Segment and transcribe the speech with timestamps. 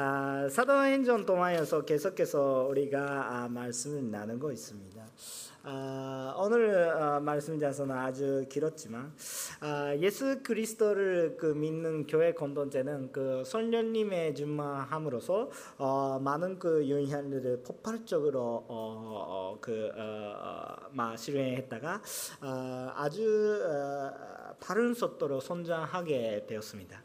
[0.00, 5.04] 아, 사도행전 동안에서 계속해서 우리가 아, 말씀을 나누고 있습니다.
[5.64, 9.12] 아, 오늘 아, 말씀 자서는 아주 길었지만
[9.60, 18.40] 아, 예수 그리스도를 그 믿는 교회 공동체는 그 선녀님의 준마함으로써 어, 많은 그 영향들을 폭발적으로
[18.40, 22.02] 어, 어, 그 어, 어, 실행했다가
[22.42, 27.02] 어, 아주 어, 바른 속도로 성장하게 되었습니다.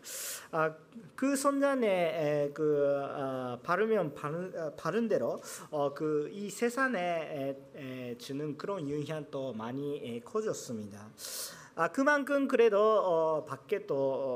[0.52, 0.76] 아,
[1.16, 8.90] 그 선전에 그 어, 바르면 바른, 어, 바른 대로 어, 그이 세상에 에, 주는 그런
[8.90, 11.10] 영향도 많이 커졌습니다.
[11.76, 13.96] 아 그만큼 그래도 어, 밖에 또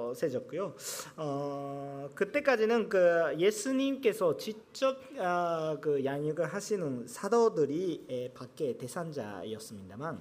[0.10, 0.74] 어, 세졌고요.
[1.18, 10.20] 어, 그때까지는 그 예수님께서 직접 어, 그 양육을 하시는 사도들이 에, 밖에 대상자였습니다만.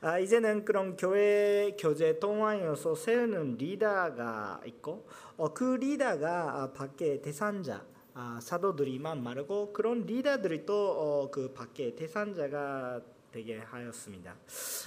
[0.00, 7.84] 아, 이제는 그런 교회 교제 동안에서 세우는 리더가 있고 어, 그 리더가 아, 밖에 대상자
[8.14, 13.00] 아, 사도들이만 말고 그런 리더들이 또그 어, 밖에 대상자가
[13.32, 14.36] 되게 하였습니다.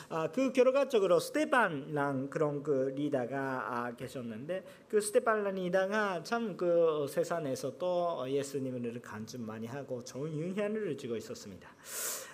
[0.09, 7.77] 아, 그 결과적으로 스테반랑 그런 그 리더가 아, 계셨는데 그 스테반 리더가 참 그 세상에서
[7.77, 11.69] 또 예수님을 간증 많이 하고 좋은 영향을 주고 있었습니다.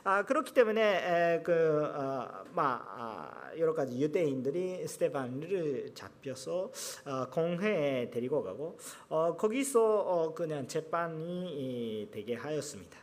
[0.09, 6.71] 아, 그렇기 때문에 그 어, 아, 여러 가지 유대인들이 스테반을 잡혀서
[7.05, 8.77] 어, 공회에 데리고 가고
[9.09, 12.97] 어, 거기서 어, 그냥 재판이 되게 하였습니다.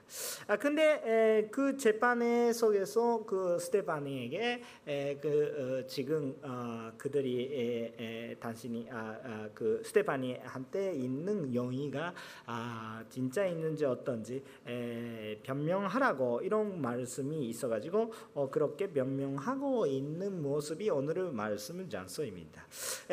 [0.46, 8.04] 아 근데 에, 그 재판에 속에서 그 스테반에게 에, 그 어, 지금 어, 그들이 에,
[8.30, 12.14] 에, 당신이 아, 아, 그 스테반이 한테 있는 영의가
[12.46, 20.90] 아, 진짜 있는지 어떤지 에, 변명하라고 이런 말 씀이 있어가지고 어, 그렇게 변명하고 있는 모습이
[20.90, 22.66] 오늘의 말씀은 장소입니다.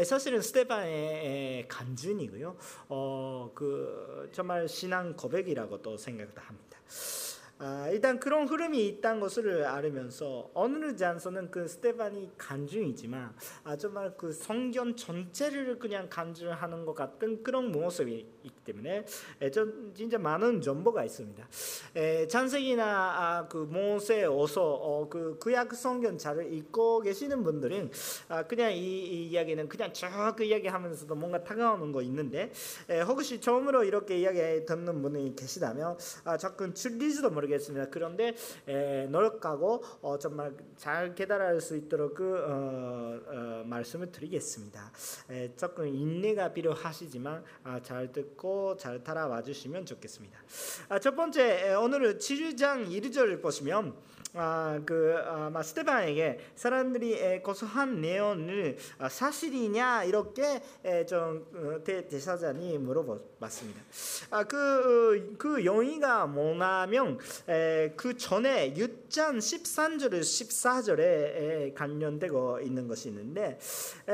[0.04, 2.56] 사실은 스테반의 간증이고요.
[2.90, 6.80] 어, 그 정말 신앙 고백이라고도 생각합니다.
[7.64, 14.34] 아, 일단 그런 흐름이 있다는 것을 알으면서 어느 장소는 그 스테반이 간증이지만 아, 정말 그
[14.34, 19.06] 성경 전체를 그냥 간증하는 것 같은 그런 모습이 있기 때문에
[19.42, 21.48] 에, 전 진짜 많은 정보가 있습니다.
[21.96, 27.92] 에, 창세기나 아, 그 모세 어서 어, 그 구약 성경 잘 읽고 계시는 분들은
[28.30, 32.52] 아, 그냥 이, 이, 이야기는 그냥 쭉그 이야기하면서도 뭔가 다가오는 거 있는데
[32.90, 36.74] 에, 혹시 처음으로 이렇게 이야기 듣는 분이 계시다면 아, 조금
[37.32, 37.52] 모르겠.
[37.52, 37.90] 모르겠습니다.
[37.90, 38.36] 그런데
[38.68, 44.92] 에, 노력하고 어, 정말 잘 깨달을 수 있도록 그 어, 어, 말씀을 드리겠습니다.
[45.30, 48.31] 에, 조금 인내가 필요하시지만 아, 잘 듣고
[48.78, 50.40] 잘 따라와 주시면 좋겠습니다.
[50.90, 53.96] 아, 첫 번째 오늘 7장 1절을 보시면
[54.34, 60.62] 아, 그 아, 스테반에게 사람들이 고소한 내용을 아, 사실이냐 이렇게
[61.08, 63.04] 좀 어, 대, 대사장이 물어
[63.42, 63.82] 봤습니다.
[64.30, 67.18] 아, 그, 그 용의가 뭐냐면
[67.96, 73.60] 그 전에 6장 13절 14절에 관련되고 있는 것이 있는데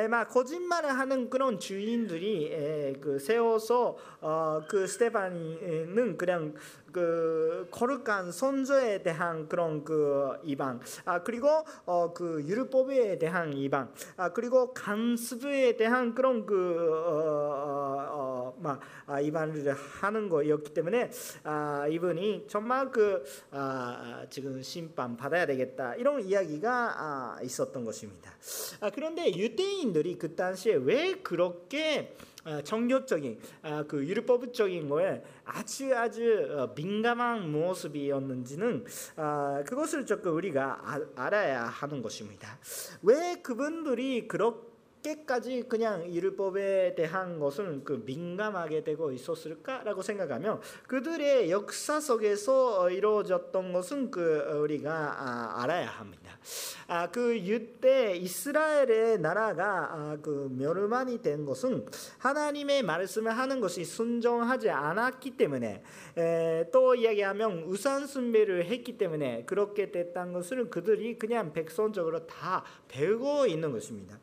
[0.09, 6.53] 막 거짓말을 하는 그런 주인들이 그 세워서 어, 그 스테반이는 그냥
[6.91, 11.47] 그 거룩한 선조에 대한 그런 그 이방 아 그리고
[11.85, 19.73] 어 그 율법에 대한 이방 아 그리고 간습에 대한 그런 그 어어막 어, 아, 이방을
[19.73, 21.09] 하는 거였기 때문에
[21.43, 28.31] 아 이분이 정말 그 아, 지금 심판 받아야 되겠다 이런 이야기가 아, 있었던 것입니다.
[28.79, 32.15] 아, 그런데 유대인들이 그 당시에 왜 그렇게
[32.63, 38.85] 정교적인 아, 그 율법적인 거에 아주 아주 어, 민감한 모습이었는지는
[39.17, 42.59] 아, 그것을 조금 우리가 아, 알아야 하는 것입니다.
[43.01, 44.66] 왜 그분들이 그렇게
[45.25, 54.11] 까지 그냥 율법에 대한 것은 그 민감하게 되고 있었을까라고 생각하면 그들의 역사 속에서 이루어졌던 것은
[54.11, 56.37] 그 우리가 알아야 합니다.
[56.87, 61.85] 아, 그 유대 이스라엘의 나라가 아, 그 멸망이 된 것은
[62.19, 65.83] 하나님의 말씀을 하는 것이 순종하지 않았기 때문에
[66.17, 73.47] 에, 또 이야기하면 우상 숭배를 했기 때문에 그렇게 됐다는 것을 그들이 그냥 백성적으로 다 배우고
[73.47, 74.17] 있는 것입니다.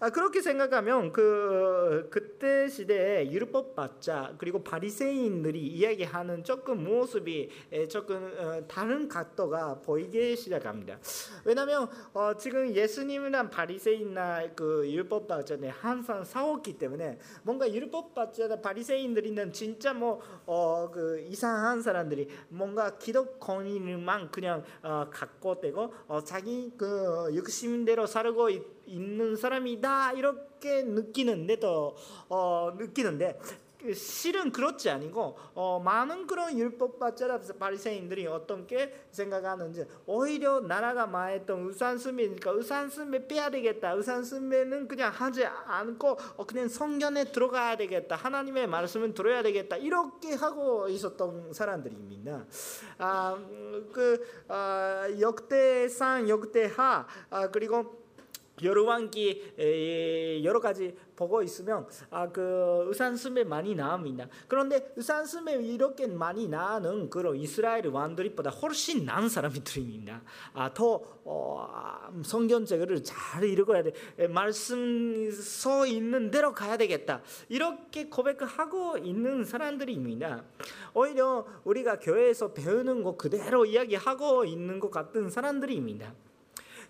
[0.00, 7.48] 아, 그렇게 생각하면 그 그때 시대에 율법 받자 그리고 바리새인들이 이야기하는 조금 모습이
[7.88, 10.98] 조금 어, 다른 각도가 보이기 시작합니다.
[11.46, 19.54] 왜냐하면 어, 지금 예수님이란 바리새인나 그 율법 받자에 항상 싸웠기 때문에 뭔가 율법 받자 바리새인들이는
[19.54, 27.30] 진짜 뭐 어, 그 이상한 사람들이 뭔가 기독권위만 그냥 어, 갖고 되고 어, 자기 그
[27.34, 30.12] 욕심대로 살고 있, 있는 사람이다.
[30.12, 31.96] 이렇게 느끼는데도
[32.28, 33.38] 어, 느끼는데
[33.80, 42.52] 그 실은 그렇지 아니고 어, 많은 그런 율법받자라 바리새인들이 어떻게 생각하는지 오히려 나라가 망했던 우산승배니까
[42.52, 43.94] 우산승배 빼야 되겠다.
[43.94, 48.16] 우산승배는 그냥 하지 않고 어, 그냥 성전에 들어가야 되겠다.
[48.16, 49.76] 하나님의 말씀을 들어야 되겠다.
[49.76, 52.46] 이렇게 하고 있었던 사람들입니다.
[52.98, 53.38] 아,
[53.92, 57.97] 그 아, 역대상 역대하 아, 그리고
[58.62, 64.28] 여러왕기 여러 가지 보고 있으면 아 그 의산스매 많이 나옵니다.
[64.46, 70.22] 그런데 의산스매 이렇게 많이 나는 그런 이스라엘 왕들보다 훨씬 나은 사람들입니다.
[70.54, 73.92] 아더 어, 성경책을 잘 읽어야 돼.
[74.28, 77.22] 말씀 서 있는 대로 가야 되겠다.
[77.48, 80.44] 이렇게 고백하고 있는 사람들입니다.
[80.94, 86.14] 오히려 우리가 교회에서 배우는 거 그대로 이야기하고 있는 것 같은 사람들입니다.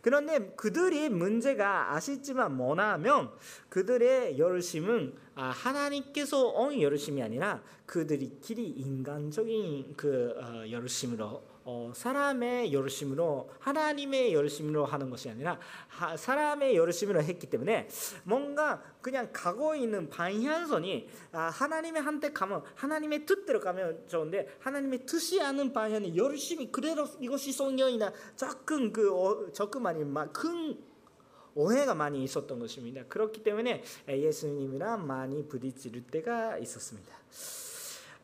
[0.01, 3.31] 그런데 그들이 문제가 아시지만 뭐냐면
[3.69, 13.51] 그들의 열심은 아, 하나님께서 온 열심이 아니라 그들이끼리 인간적인 그 어, 열심으로 어, 사람의 열심으로
[13.59, 17.87] 하나님의 열심으로 하는 것이 아니라 하, 사람의 열심으로 했기 때문에
[18.25, 25.43] 뭔가 그냥 가고 있는 방향선이 아, 하나님의 한테 가면 하나님의 뜻대로 가면 좋은데 하나님의 뜻이
[25.43, 30.83] 않은 방향이 열심히 그대로 이것이 성경이나 조금 그 어, 조금 아니면 큰
[31.55, 33.05] 오해가 많이 있었던 것입니다.
[33.09, 37.15] 그렇기 때문에 예수님이랑 많이 부딪힐 때가 있었습니다.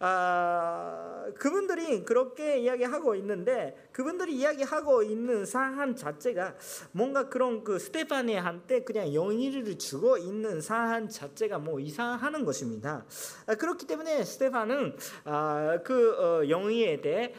[0.07, 6.57] 아, 그분들이 그렇게 이야기하고 있는데 그분들이 이야기하고 있는 사안 자체가
[6.91, 13.07] 뭔가 그런 그 스테파니한테 그냥 영의를 주고 있는 사안 자체가 뭐 이상하는 것입니다.
[13.47, 14.97] 아, 그렇기 때문에 스테파는
[15.27, 17.35] 아, 그 어, 영의에 대해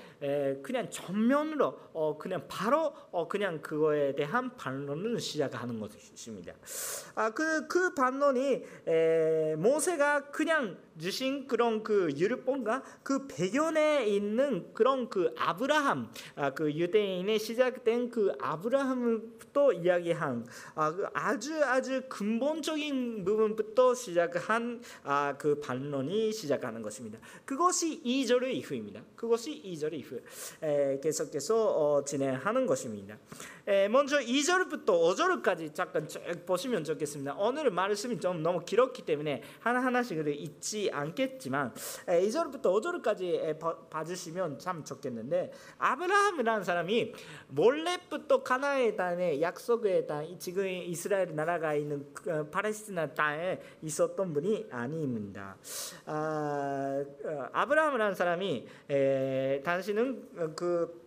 [0.64, 6.54] 그냥 전면으로 어, 그냥 바로 어, 그냥 그거에 대한 반론을 시작하는 것입니다.
[7.16, 8.64] 아, 그, 그 반론이
[9.58, 16.10] 모세가 그냥 주신 그런 그 율법과 그 배경에 있는 그런 그 아브라함
[16.46, 20.46] 아, 그 유대인의 시작된 그 아브라함부터 이야기한
[20.76, 27.18] 아, 그 아주 아주 근본적인 부분부터 시작한 아, 그 반론이 시작하는 것입니다.
[27.46, 29.02] 그것이 2절 이후입니다.
[29.16, 30.20] 그것이 2절 이후
[30.62, 33.18] 에, 계속해서 어, 진행하는 것입니다.
[33.68, 37.36] 에, 먼저 2절부터 5절까지 잠깐 쭉 보시면 좋겠습니다.
[37.40, 41.74] 오늘 말씀이 좀 너무 길었기 때문에 하나하나씩 잊지 않겠지만
[42.06, 47.14] 2절부터 5절까지 봐주시면 참 좋겠는데 아브라함 이라는 사람이
[47.48, 55.58] 몰래부터 가나의 땅에 약속의 땅 지금 이스라엘 나라가 있는 그, 어, 땅에 있었던 분이 아닙니다.
[56.06, 61.05] 아, 어, 아브라함이라는 사람이 에, 당신은 그 아,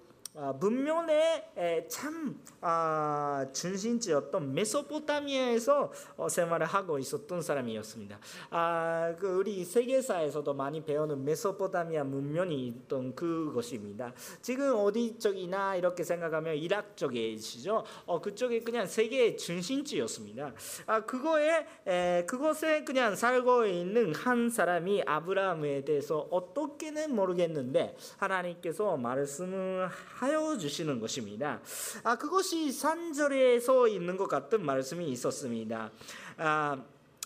[0.61, 8.19] 문명의 참 아, 중심지였던 메소포타미아에서 어, 생활을 하고 있었던 사람이었습니다.
[8.51, 14.13] 아, 그 우리 세계사에서도 많이 배우는 메소포타미아 문명이 있던 그것입니다.
[14.41, 17.85] 지금 어디 쪽이나 이렇게 생각하면 이락 쪽이시죠.
[18.07, 20.53] 어, 그쪽이 그냥 세계의 중심지였습니다.
[20.87, 29.89] 아, 그거에 에, 그곳에 그냥 살고 있는 한 사람이 아브라함에 대해서 어떻게는 모르겠는데 하나님께서 말씀을
[29.89, 31.61] 하여 주시는 것입니다.
[32.05, 35.91] 아 그것이 산절에서 있는 것 같은 말씀이 있었습니다.
[36.39, 36.83] 아,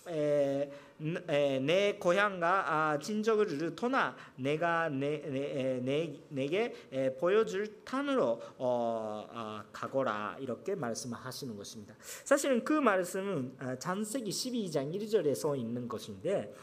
[0.08, 0.70] 에,
[1.02, 6.72] 내 고향과 아, 친척을 떠나 내가 내게
[7.18, 11.94] 보여줄 탄으로 어, 어, 가거라 이렇게 말씀하시는 것입니다.
[12.24, 16.54] 사실은 그 말씀은 장세기 12장 1절에 서 있는 것인데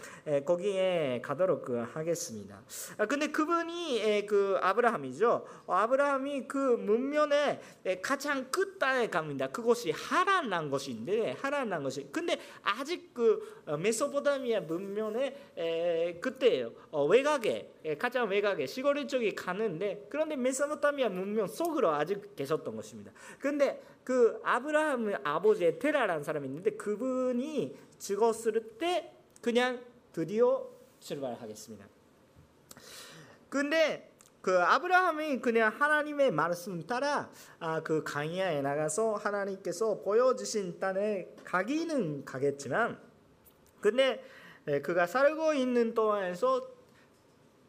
[0.45, 2.61] 거기에 가도록 그 하겠습니다.
[2.97, 5.45] 아, 근데 그분이 그 아브라함이죠.
[5.65, 7.59] 어, 아브라함이 그 문면에
[8.01, 9.47] 가장 끝단에 갑니다.
[9.47, 12.07] 그것이 하란난 것인데 하란난 것이.
[12.11, 15.35] 근데 아직 그 메소보다 메소포타미아 문명의
[16.21, 16.71] 그때예요.
[16.91, 23.11] 어, 외곽에 가장 외곽에 시골 쪽에 가는데 그런데 메소포타미아 문명 속으로 아직 계셨던 것입니다.
[23.39, 29.81] 그런데 그 아브라함의 아버지 테라라는 사람이 있는데 그분이 죽었을 때 그냥
[30.13, 30.67] 드디어
[30.99, 31.85] 출발하겠습니다.
[33.49, 42.23] 근데 그 아브라함이 그냥 하나님의 말씀 따라 아, 그 강야에 나가서 하나님께서 보여주신 땅에 가기는
[42.23, 43.08] 가겠지만
[43.81, 44.23] 근데
[44.83, 46.67] 그가 살고 있는 동안에서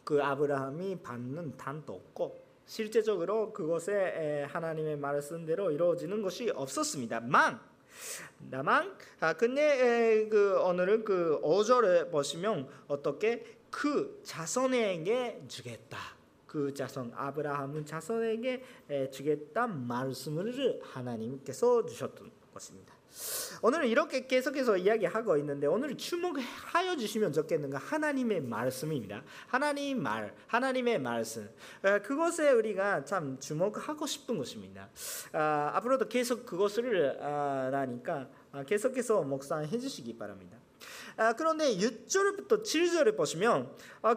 [0.05, 7.61] 그 아브라함이 받는 단도 없고 실제적으로 그것에 하나님의 말씀대로 이루어지는 것이 없었습니다 만
[8.50, 15.99] 다만 아 근데 그 오늘은 그 5절을 보시면 어떻게 그 자손에게 주겠다.
[16.47, 18.64] 그 자손 아브라함은 자손에게
[19.12, 23.00] 주겠다 말씀을 하나님께서 주셨던 것입니다.
[23.62, 29.23] 오늘은 이렇게 계속해서 이야기하고 있는데 오늘 주목하여 주시면 좋겠는 건 하나님의 말씀입니다.
[29.47, 31.49] 하나님 말, 하나님의 말씀.
[31.83, 34.89] 어, 그것에 우리가 참 주목하고 싶은 것입니다.
[35.33, 38.29] 아, 앞으로도 계속 그것을 아, 라니까
[38.67, 40.57] 계속해서 묵상해 주시기 바랍니다.
[41.17, 43.71] 아, 그런데 6절부터 7절을 보시면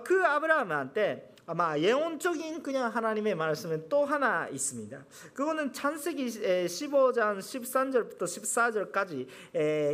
[0.04, 5.06] 그 아브라함한테 아마 예언적인 그냥 하나님의 말씀은 또 하나 있습니다.
[5.34, 9.28] 그거는 창세기 15장 13절부터 14절까지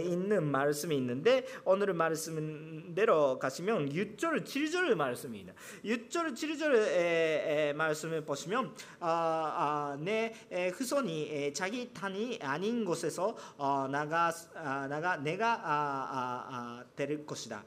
[0.05, 5.53] 있는 말씀이 있는데 오늘 말씀대로 가시면 6절 7절 말씀입니다.
[5.83, 10.35] 6절 7절 말씀을 보시면 아, 아, 내
[10.75, 17.63] 후손이 자기 탄이 아닌 곳에서 어, 나가 아, 나가 내가 될 것이다.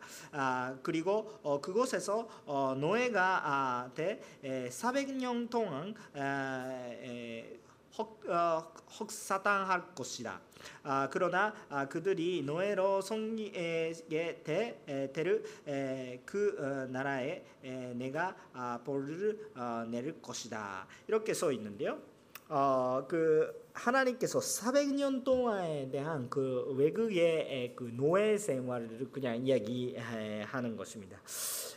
[0.82, 5.94] 그리고 어, 그곳에서 어, 노예가 때 400년 동안
[7.92, 10.40] 흑 사당할 것이다.
[10.82, 14.42] 아, 그러나 아, 그들이 노예로 섬기게
[15.12, 15.44] 되를
[16.24, 17.42] 그 어, 나라에
[17.94, 20.86] 내가 아, 벌을 어, 내릴 것이다.
[21.06, 21.98] 이렇게 써 있는데요.
[22.48, 31.18] 어, 그 하나님께서 400년 동안에 대한 그 외국의 그 노예 생활을 그냥 이야기하는 것입니다.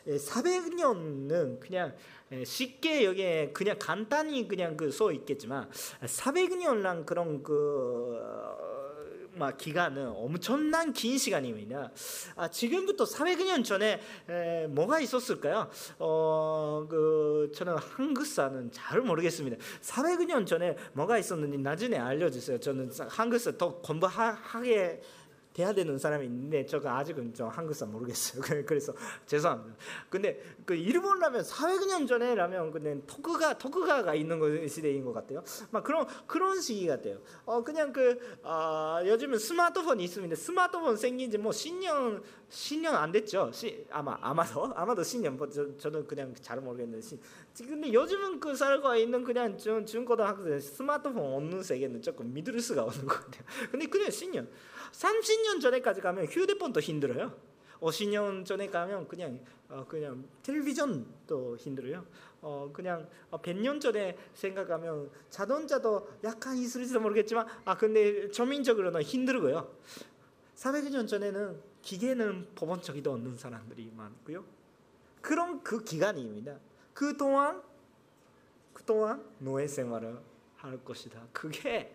[0.06, 1.96] 400년은 그냥
[2.44, 8.18] 쉽게 여기에 그냥 간단히 그냥 그 써 있겠지만 400년란 그런 그
[9.36, 11.92] 막 기간은 엄청난 긴 시간입니다.
[12.36, 14.00] 아, 지금부터 400년 전에
[14.30, 15.70] 에, 뭐가 있었을까요?
[16.00, 19.58] 어, 그 저는 한국사는 잘 모르겠습니다.
[19.82, 22.60] 400년 전에 뭐가 있었는지 나중에 알려주세요.
[22.60, 25.02] 저는 한국사 더 공부하게
[25.56, 28.42] 돼야 되는 사람이 있는데 제가 아직은 좀 한국사 모르겠어요.
[28.68, 28.94] 그래서
[29.26, 29.78] 죄송합니다.
[30.10, 35.42] 근데 그 일본 라면 400년 전에 라면 근데 토크가 토크가가 있는 거 시대인 것 같아요.
[35.72, 37.20] 막 그런 그런 시기 같아요.
[37.46, 40.36] 어 그냥 그 어, 요즘은 스마트폰이 있습니다.
[40.36, 43.52] 스마트폰 생긴 지 뭐 10년 10년 안 됐죠.
[43.54, 47.20] 시, 아마 아마도 아마도 10년 뭐 저, 저는 그냥 잘 모르겠는데 시,
[47.58, 53.06] 근데 요즘은 그 살고 있는 그냥 중, 중고등학생 스마트폰 없는 세계는 조금 믿을 수가 없는
[53.06, 53.46] 것 같아요.
[53.72, 54.48] 근데 그냥 10년
[54.96, 57.36] 30년 전에까지 가면 휴대폰도 힘들어요.
[57.82, 62.06] 50년 전에 가면 그냥 어 그냥 텔레비전도 힘들어요.
[62.42, 69.70] 어 그냥 100년 전에 생각하면 자동차도 약간 있을지도 모르겠지만 아 근데 전민적으로는 힘들고요.
[70.56, 74.46] 400년 전에는 기계는 법원 적이도 없는 사람들이 많고요.
[75.22, 76.58] 그런 그 기간입니다.
[76.94, 77.62] 그 동안
[78.74, 80.18] 그 동안 노예 생활을
[80.56, 81.28] 할 것이다.
[81.34, 81.94] 그게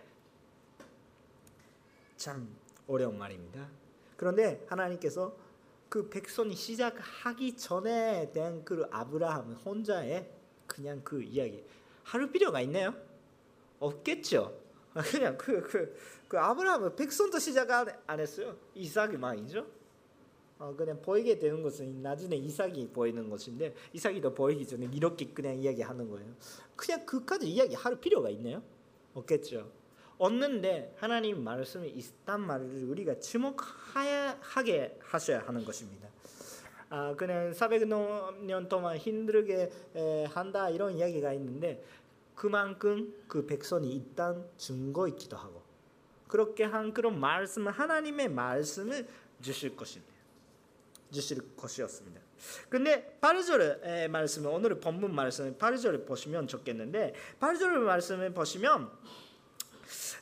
[2.17, 2.60] 참
[2.91, 3.69] 어려운 말입니다.
[4.17, 5.35] 그런데 하나님께서
[5.89, 10.29] 그 백성이 시작하기 전에 대한 그 아브라함 혼자의
[10.67, 11.65] 그냥 그 이야기
[12.03, 12.95] 할 필요가 있나요?
[13.79, 14.59] 없겠죠.
[15.11, 15.97] 그냥 그, 그,
[16.29, 18.57] 그 아브라함은 백성도 시작 안 했어요.
[18.75, 19.67] 이삭이만이죠.
[20.59, 25.57] 어, 그냥 보이게 되는 것은 나중에 이삭이 보이는 것인데 이삭이 더 보이기 전에 이렇게 그냥
[25.57, 26.35] 이야기하는 거예요.
[26.77, 28.63] 그냥 그까지 이야기할 필요가 있나요?
[29.15, 29.80] 없겠죠.
[30.21, 36.09] 얻는데 하나님 말씀이 있단 말을 우리가 주목하게 하셔야 하는 것입니다.
[36.91, 39.71] 아, 그냥 400년 동안 힘들게
[40.29, 41.83] 한다 이런 이야기가 있는데
[42.35, 45.63] 그만큼 그 백성이 일단 증거있기도 하고
[46.29, 49.09] 그렇게 한 그런 말씀을 하나님의 말씀을
[49.41, 50.13] 주실 것입니다.
[51.11, 52.21] 주실 것이었습니다.
[52.69, 58.91] 근데 8절의 말씀은 오늘 본문 말씀 8절을 보시면 좋겠는데 8절 말씀을 보시면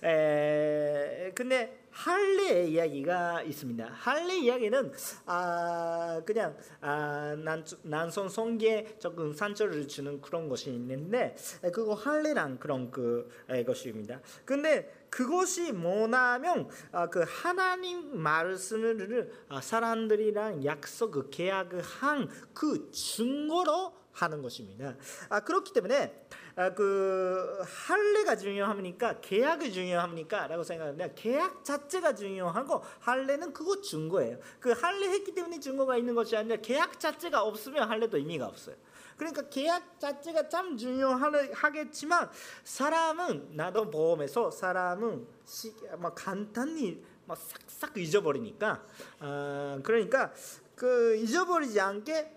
[0.02, 3.88] 에, 근데 할례 이야기가 있습니다.
[3.92, 4.92] 할례 이야기는
[5.26, 11.34] 아 그냥 아 난, 난손 성계 조금 산조를 주는 그런 것이 있는데
[11.72, 13.28] 그거 할례란 그런 그
[13.66, 14.20] 것입니다.
[14.44, 24.42] 근데 그것이 뭐냐면 아, 그 하나님 말씀을 아, 사람들이랑 약속 그 계약을 한그 증거로 하는
[24.42, 24.96] 것입니다.
[25.28, 29.20] 아 그렇기 때문에 아, 그 할례가 중요합니까?
[29.20, 34.38] 계약이 중요합니까?라고 생각하는데 계약 자체가 중요하고 할례는 그거 증거예요.
[34.58, 38.74] 그 할례 했기 때문에 증거가 있는 것이 아니라 계약 자체가 없으면 할례도 의미가 없어요.
[39.16, 42.28] 그러니까 계약 자체가 참 중요하겠지만
[42.64, 48.82] 사람은 나도 보험에서 사람은 시, 막 간단히 막 싹싹 잊어버리니까
[49.20, 50.32] 어, 그러니까
[50.74, 52.32] 그 잊어버리지 않게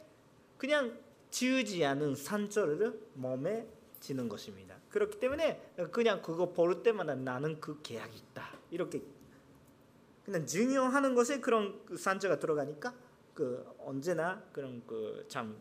[0.57, 0.97] 그냥
[1.31, 3.67] 지우지 않은 상처를 몸에
[4.01, 4.75] 지는 것입니다.
[4.89, 8.49] 그렇기 때문에 그냥 그거 볼 때마다 나는 그 계약이 있다.
[8.69, 9.01] 이렇게
[10.25, 12.93] 그냥 중요하는 것에 그런 그 산자가 들어가니까
[13.33, 15.55] 그 언제나 그런 그 참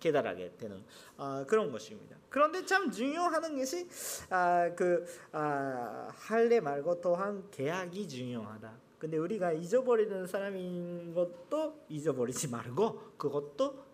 [0.00, 0.82] 깨달하게 되는
[1.16, 2.16] 어, 그런 것입니다.
[2.28, 3.88] 그런데 참 중요한 것이
[4.30, 8.72] 아, 그 아, 할례 말고 또한 계약이 중요하다.
[8.98, 13.84] 근데 우리가 잊어버리는 사람인 것도 잊어버리지 말고 그것도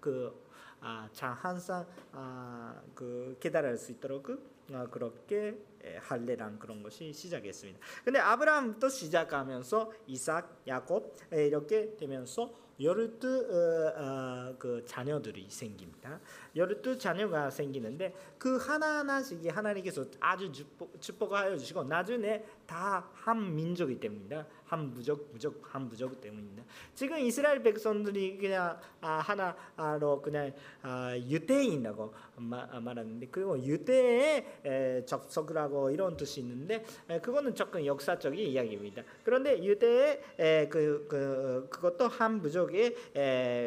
[0.00, 0.49] 그
[0.80, 4.28] 아, 자 항상 아, 그 깨달을 수 있도록
[4.72, 5.58] 아, 그렇게
[6.00, 7.80] 할례란 그런 것이 시작했습니다.
[8.04, 16.18] 근데 아브라함부터 시작하면서 이삭, 야곱 이렇게 되면서 열두 어, 어, 그 자녀들이 생깁니다.
[16.56, 20.50] 열두 자녀가 생기는데 그 하나하나씩이 하나님께서 아주
[20.98, 24.46] 축복, 하여 주시고 나중에 다 한 민족이 됩니다.
[24.64, 26.62] 한 부족, 부족, 한 부족 때문입니다.
[26.94, 35.69] 지금 이스라엘 백성들이 그냥 아, 하나로 그냥 아, 유대인이라고 아, 말하는데 그리고 유대의 접속을 하고
[35.90, 36.84] 이런 뜻이 있는데
[37.22, 39.02] 그거는 조금 역사적인 이야기입니다.
[39.24, 42.94] 그런데 유대의 그, 그 그것도 한 부족의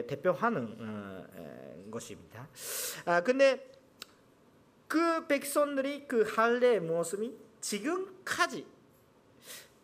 [0.07, 1.25] 대표하는 어,
[1.91, 2.47] 것입니다.
[3.05, 3.71] 아 근데
[4.87, 8.65] 그 백성들이 그 할례의 모습이 지금까지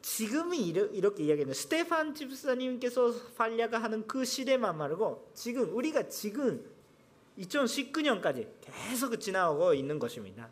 [0.01, 6.65] 지금이 이렇게 이야기하는 스테판 집사님께서 활약하는 그 시대만 말고 지금 우리가 지금
[7.38, 10.49] 2019년까지 계속 지나오고 있는 것입니다.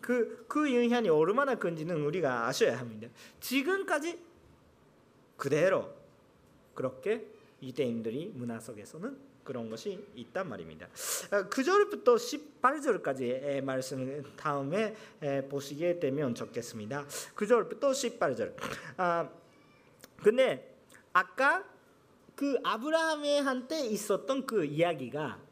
[0.00, 3.08] 그, 그 영향이 얼마나 큰지는 우리가 아셔야 합니다.
[3.40, 4.18] 지금까지
[5.36, 5.92] 그대로
[6.74, 7.26] 그렇게
[7.62, 10.86] 유대인들이 문화 속에서는 그런 것이 있단 말입니다.
[10.94, 14.94] 9절부터 아, 18절까지의 말씀 다음에
[15.48, 17.06] 보시게 되면 좋겠습니다.
[17.34, 18.54] 9절부터 18절.
[18.96, 19.28] 아
[20.22, 20.76] 근데
[21.12, 21.64] 아까
[22.36, 25.49] 그 아브라함의 한테 있었던 그 이야기가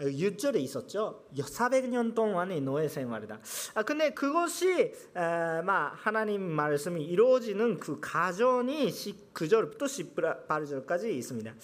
[0.00, 1.24] 6절에 있었죠.
[1.36, 3.38] 400년 동안의 노예 생활이다.
[3.74, 8.88] 아 근데 그것이 에, 막 하나님 말씀이 이루어지는 그 가정이
[9.34, 11.54] 9절부터 18절까지 있습니다.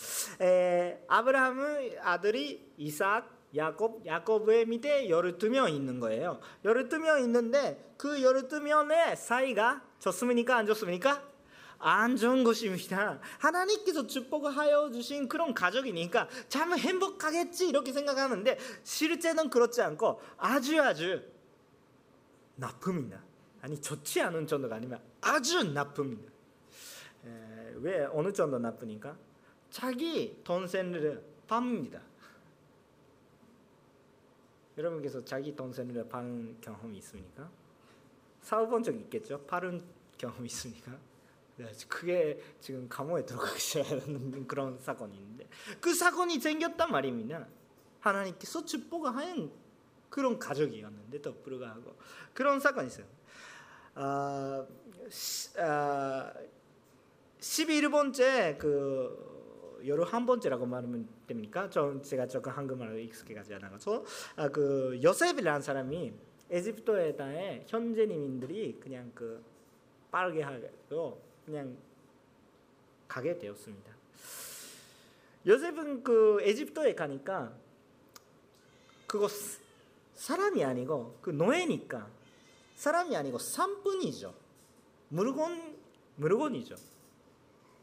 [0.42, 6.40] 에, 아브라함의 아들이 이삭, 야곱, 야곱의 밑에 12명 있는 거예요.
[6.64, 10.56] 12명 있는데 그 12명의 사이가 좋습니까?
[10.56, 11.35] 안 좋습니까?
[11.78, 13.20] 안 좋은 것입니다.
[13.38, 21.22] 하나님께서 축복하여 주신 그런 가족이니까 참 행복하겠지 이렇게 생각하는데 실제는 그렇지 않고 아주 아주
[22.56, 23.22] 나쁨이다.
[23.62, 26.32] 아니 좋지 않은 정도가 아니면 아주 나쁩니다.
[27.24, 29.16] 에, 왜 어느 정도 나쁘니까?
[29.70, 32.00] 자기 동생을 팝니다.
[34.78, 37.50] 여러분께서 자기 동생을 파는 경험이 있습니까?
[38.42, 39.40] 사업본 적 있겠죠?
[39.46, 39.82] 파는
[40.18, 40.96] 경험 있습니까?
[41.56, 45.48] 네, 그게 지금 감옥에 들어가셔야 하는 그런 사건이 있는데
[45.80, 47.46] 그 사건이 생겼단 말입니다.
[48.00, 49.50] 하나님께서 축복하는
[50.10, 51.96] 그런 가족이었는데 또 불구하고
[52.34, 53.06] 그런 사건이 있어요.
[53.94, 54.66] 아,
[55.58, 56.32] 아,
[57.40, 61.70] 11번째 그 여러 한 번째라고 말하면 됩니까?
[61.70, 64.04] 저 제가 조금 한국말로 익숙해가지 않아서
[64.36, 66.12] 아, 그 요셉이라는 사람이
[66.50, 69.42] 에집트에 땅에 현재민들이 그냥 그
[70.10, 71.76] 빠르게 하고 그냥
[73.06, 73.94] 가게 되었습니다.
[75.46, 77.52] 요셉은 그 에집트에 가니까
[79.06, 79.28] 그거
[80.14, 82.08] 사람이 아니고 그 노예니까
[82.74, 84.34] 사람이 아니고 산분이죠.
[85.08, 85.78] 물건
[86.16, 86.74] 물건이죠.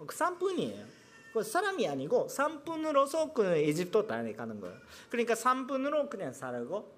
[0.06, 0.86] 그 산분이에요.
[1.34, 4.78] 그 사람이 아니고 산분으로서 그 에집트 땅에 가는 거예요.
[5.10, 6.93] 그러니까 산분으로 그냥 살고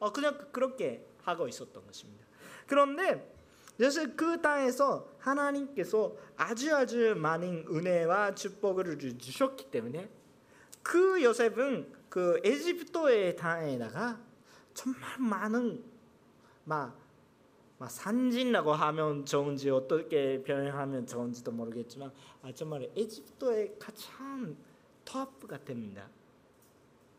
[0.00, 2.26] 어 그냥 그렇게 하고 있었던 것입니다.
[2.66, 3.33] 그런데
[3.76, 10.08] 그래서 그 땅에서 하나님께서 아주 아주 많은 은혜와 축복을 주셨기 때문에
[10.82, 14.20] 그 요셉은 그 에집트의 땅에다가
[14.74, 15.84] 정말 많은
[16.64, 16.96] 막,
[17.78, 24.56] 막 산진이라고 하면 좋은지 어떻게 표현하면 좋은지도 모르겠지만 아, 정말 에집트의 가장
[25.04, 26.08] 톱 같습니다.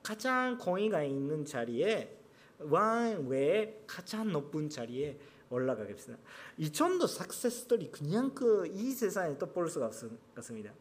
[0.02, 2.16] 가장 공의가 있는 자리에
[2.60, 5.18] 왕 외에 가장 높은 자리에
[5.50, 6.24] 올라가겠습니다.
[6.58, 10.74] 이 정도 스토리 그냥 그 이 세상에 또 볼 수가 없습니다.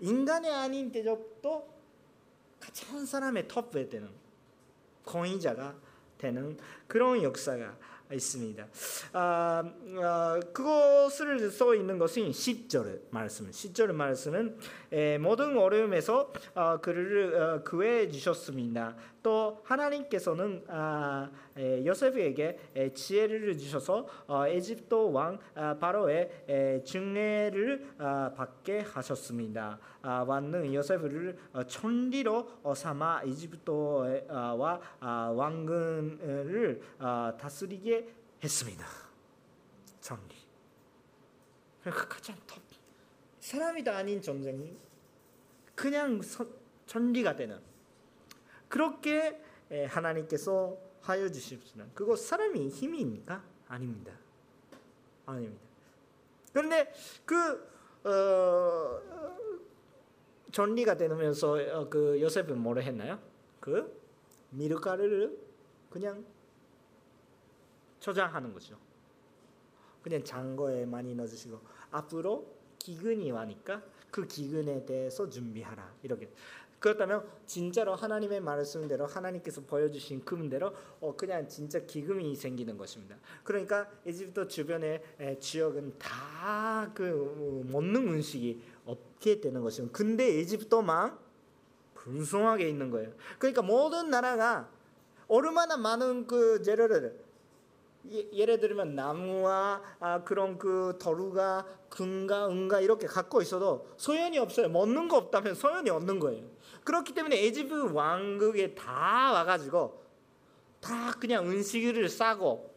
[0.00, 1.68] 인간의 아닌 대접도
[2.60, 4.08] 가장 사람의 톱에 되는
[5.04, 5.74] 권위자가
[6.18, 7.76] 되는 그런 역사가
[8.12, 8.66] 있습니다.
[9.12, 13.50] 아, 아, 그것을 써 있는 것은 10절 말씀.
[13.50, 14.87] 10절 말씀은 에,
[15.20, 18.96] 모든 어려움에서 어, 그를 어, 구해 주셨습니다.
[19.22, 28.32] 또 하나님께서는 아, 에, 요셉에게 에, 지혜를 주셔서 어, 에집트 왕 아, 바로의 증례를 아,
[28.34, 29.78] 받게 하셨습니다.
[30.00, 35.34] 아, 왕은 요셉을 어, 천리로 어, 삼아 이집트와 아,
[37.38, 38.08] 다스리게
[38.42, 38.86] 했습니다.
[40.00, 40.38] 천리.
[41.82, 42.67] 그러니까 가장 top
[43.48, 44.76] 사람이 다 아닌 전쟁이
[45.74, 46.20] 그냥
[46.84, 47.58] 천리가 되는
[48.68, 49.40] 그렇게
[49.88, 53.42] 하나님께서 하여 주십시는 그거 사람이 힘입니까?
[53.68, 54.12] 아닙니다.
[55.24, 55.62] 아닙니다.
[56.52, 56.92] 그런데
[57.24, 57.66] 그
[58.04, 59.00] 어,
[60.52, 63.18] 전리가 되면서 어, 그 요셉은 뭐를 했나요?
[63.60, 63.98] 그
[64.50, 65.38] 미르가를
[65.88, 66.22] 그냥
[68.00, 68.76] 저장하는 거죠.
[70.02, 71.58] 그냥 장고에 많이 넣어주시고
[71.90, 72.57] 앞으로
[72.88, 76.30] 기근이 와니까 그 기근에 대해서 준비하라 이렇게
[76.78, 83.16] 그렇다면 진짜로 하나님의 말씀대로 하나님께서 보여주신 그분대로 어 그냥 진짜 기금이 생기는 것입니다.
[83.44, 85.02] 그러니까 이집트 주변의
[85.40, 89.96] 지역은 다 그 먹는 음식이 없게 되는 것입니다.
[89.96, 91.18] 근데 이집트만
[91.94, 93.12] 분성하게 있는 거예요.
[93.38, 94.70] 그러니까 모든 나라가
[95.26, 97.27] 얼마나 많은 그 재료를
[98.10, 104.68] 예를 들면 나무와 아, 그런 그 도루가 금가 은가 이렇게 갖고 있어도 소연이 없어요.
[104.68, 106.44] 먹는 거 없다면 소연이 없는 거예요.
[106.84, 110.02] 그렇기 때문에 에집트 왕국에 다 와가지고
[110.80, 112.74] 다 그냥 음식을 싸고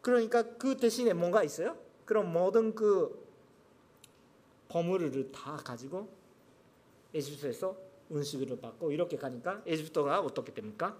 [0.00, 1.76] 그러니까 그 대신에 뭔가 있어요?
[2.04, 3.26] 그럼 모든 그
[4.68, 6.08] 버무리를 다 가지고
[7.14, 7.76] 에집트에서
[8.10, 10.96] 음식을 받고 이렇게 가니까 에집트가 어떻게 됩니까?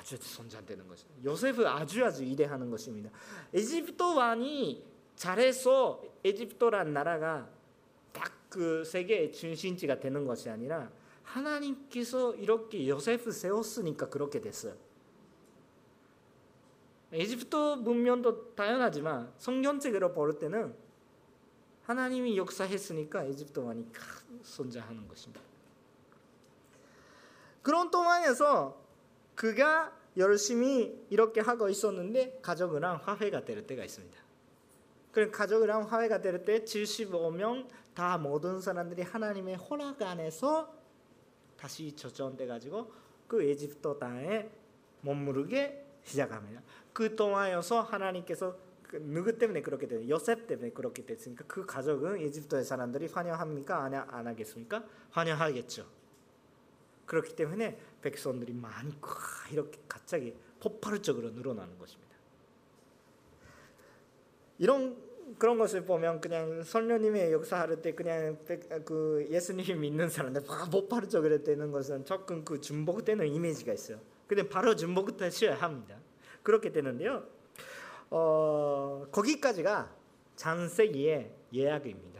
[0.00, 1.24] 아주 손자되는 것입니다.
[1.24, 3.10] 요셉은 아주 아주 이대하는 것입니다.
[3.54, 4.82] 에집트 왕이
[5.14, 7.48] 잘해서 에집트란 나라가
[8.12, 10.90] 딱 그 세계의 중심지가 되는 것이 아니라
[11.22, 14.74] 하나님께서 이렇게 요셉을 세웠으니까 그렇게 됐어요.
[17.12, 20.74] 에집트 문명도 당연하지만 성경책으로 볼 때는
[21.84, 23.86] 하나님이 역사했으니까 에집트 왕이
[24.42, 25.40] 손자하는 것입니다.
[27.62, 28.79] 그런 동안에서
[29.40, 34.18] 그가 열심히 이렇게 하고 있었는데 가족이랑 화해가 될 때가 있습니다.
[35.12, 40.74] 그 가족이랑 화해가 될 때 75명 다 모든 사람들이 하나님의 허락 안에서
[41.56, 42.92] 다시 저전돼 가지고
[43.26, 44.50] 그 에집트 땅에
[45.00, 46.62] 머무르게 시작합니다.
[46.92, 50.06] 그 동안여서 하나님께서 그 누구 때문에 그렇게 돼요?
[50.10, 53.84] 요셉 때문에 그렇게 됐으니까 그 가족은 에집트의 사람들이 환영합니까?
[53.84, 54.84] 안, 안 하겠습니까?
[55.12, 55.99] 환영하겠죠.
[57.10, 58.92] 그렇기 때문에 백성들이 많이
[59.50, 62.14] 이렇게 갑자기 폭발적으로 늘어나는 것입니다.
[64.58, 64.96] 이런
[65.36, 68.38] 그런 것을 보면 그냥 선녀님의 역사할 때 그냥
[68.84, 73.98] 그 예수님 믿는 사람들 폭발적으로 되는 것은 조금 그 중복되는 이미지가 있어요.
[74.28, 75.96] 근데 바로 중복되셔야 합니다.
[76.44, 77.24] 그렇게 되는데요.
[78.10, 79.96] 어, 거기까지가
[80.36, 82.19] 장세기의 예약입니다.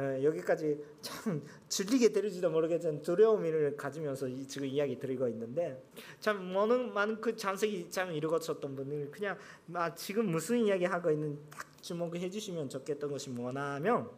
[0.00, 5.84] 어, 여기까지 참 질리게 들을지도 모르겠지만 두려움을 가지면서 지금 이야기 드리고 있는데
[6.20, 9.36] 참 많은 많은 그 장색이 참 읽었었던 분들 그냥
[9.74, 14.10] 아, 지금 무슨 이야기 하고 있는 딱 주목해 주시면 좋겠던 것이 뭐냐면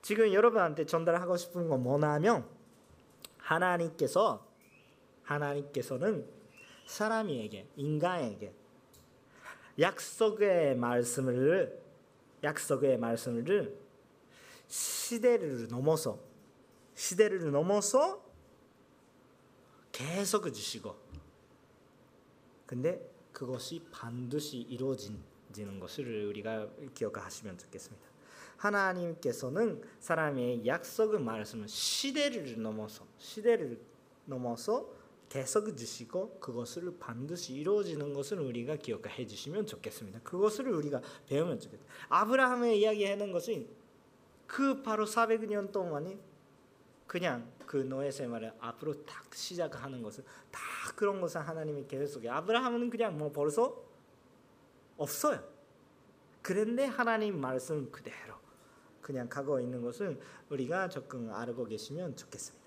[0.00, 2.44] 지금 여러분한테 전달하고 싶은 건 뭐냐면
[3.38, 4.46] 하나님께서
[5.24, 6.24] 하나님께서는
[6.86, 8.52] 사람에게 인간에게
[9.80, 11.82] 약속의 말씀을
[12.44, 13.83] 약속의 말씀을
[14.68, 16.18] 시대를 넘어서
[16.94, 18.24] 시대를 넘어서
[19.92, 20.94] 계속 주시고
[22.66, 28.06] 근데 그것이 반드시 이루어지는 것을 우리가 기억하시면 좋겠습니다.
[28.56, 33.78] 하나님께서는 사람의 약속의 말씀을 시대를 넘어서 시대를
[34.24, 34.88] 넘어서
[35.28, 40.20] 계속 주시고 그것을 반드시 이루어지는 것을 우리가 기억해 주시면 좋겠습니다.
[40.20, 41.84] 그것을 우리가 배우면 좋겠다.
[42.08, 43.68] 아브라함의 이야기하는 것이
[44.46, 46.18] 그 바로 400년 동안이
[47.06, 50.60] 그냥 그 노예 생활을 앞으로 딱 시작하는 것은 다
[50.94, 53.82] 그런 것은 하나님이 계획 속에 아브라함은 그냥 뭐 벌써
[54.96, 55.42] 없어요.
[56.42, 58.34] 그런데 하나님 말씀 그대로
[59.00, 62.64] 그냥 가고 있는 것을 우리가 조금 알고 계시면 좋겠습니다.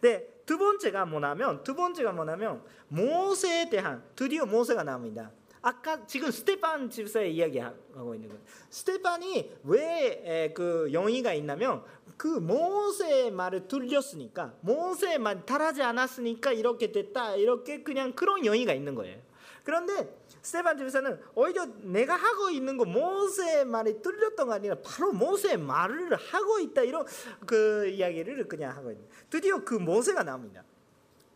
[0.00, 5.30] 네, 두 번째가 뭐냐면 두 번째가 뭐냐면 모세에 대한 드디어 모세가 나옵니다.
[5.66, 8.42] 아까 지금 스테판 집사의 이야기하고 있는 거예요.
[8.70, 11.82] 스테판이 왜 그 혐의가 있냐면
[12.16, 18.94] 그 모세의 말을 틀렸으니까 모세의 말 따라지 않았으니까 이렇게 됐다 이렇게 그냥 그런 혐의가 있는
[18.94, 19.20] 거예요.
[19.64, 25.58] 그런데 스테판 집사는 오히려 내가 하고 있는 거 모세의 말이 틀렸던 거 아니라 바로 모세의
[25.58, 27.04] 말을 하고 있다 이런
[27.44, 29.04] 그 이야기를 그냥 하고 있는.
[29.28, 30.62] 드디어 그 모세가 나옵니다.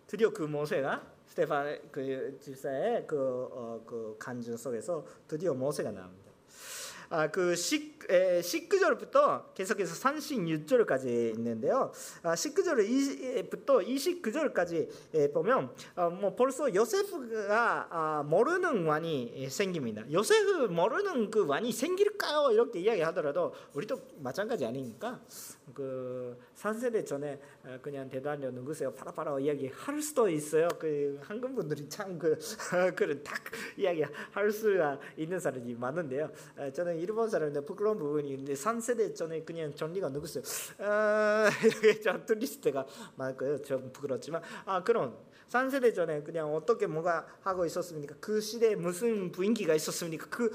[0.07, 3.17] 드디어 그 모세가 스테판 그 집사의 그,
[3.51, 6.31] 어, 그 간증 속에서 드디어 모세가 나옵니다.
[7.13, 11.91] 아, 그 10, 에, 19절부터 계속해서 36절까지 있는데요.
[12.23, 20.05] 아, 19절부터 29절까지 보면 아, 뭐 벌써 요세프가 아, 모르는 왕이 생깁니다.
[20.13, 22.53] 요세프 모르는 그 왕이 생길까요?
[22.53, 25.21] 이렇게 이야기하더라도 우리도 마찬가지 아니니까
[25.75, 27.41] 그 3세대 전에
[27.83, 28.93] 그냥 대단히 누구세요?
[28.93, 30.69] 파라파라 이야기 할 수도 있어요.
[30.79, 32.39] 그 한국 분들이 참그
[32.97, 33.43] 그런 딱
[33.77, 36.31] 이야기 할 수가 있는 사람이 많은데요.
[36.73, 40.43] 저는 일본 사람인데 부끄러운 부분이 있는데 3세대 전에 그냥 전리가 누구세요?
[40.79, 43.63] 아, 이렇게 좀 때가 많고요.
[43.63, 45.17] 좀 부끄럽지만 아 그럼
[45.51, 48.15] 3세대 전에 그냥 어떻게 뭐가 하고 있었습니까?
[48.21, 50.27] 그 시대에 무슨 분위기가 있었습니까?
[50.31, 50.51] 그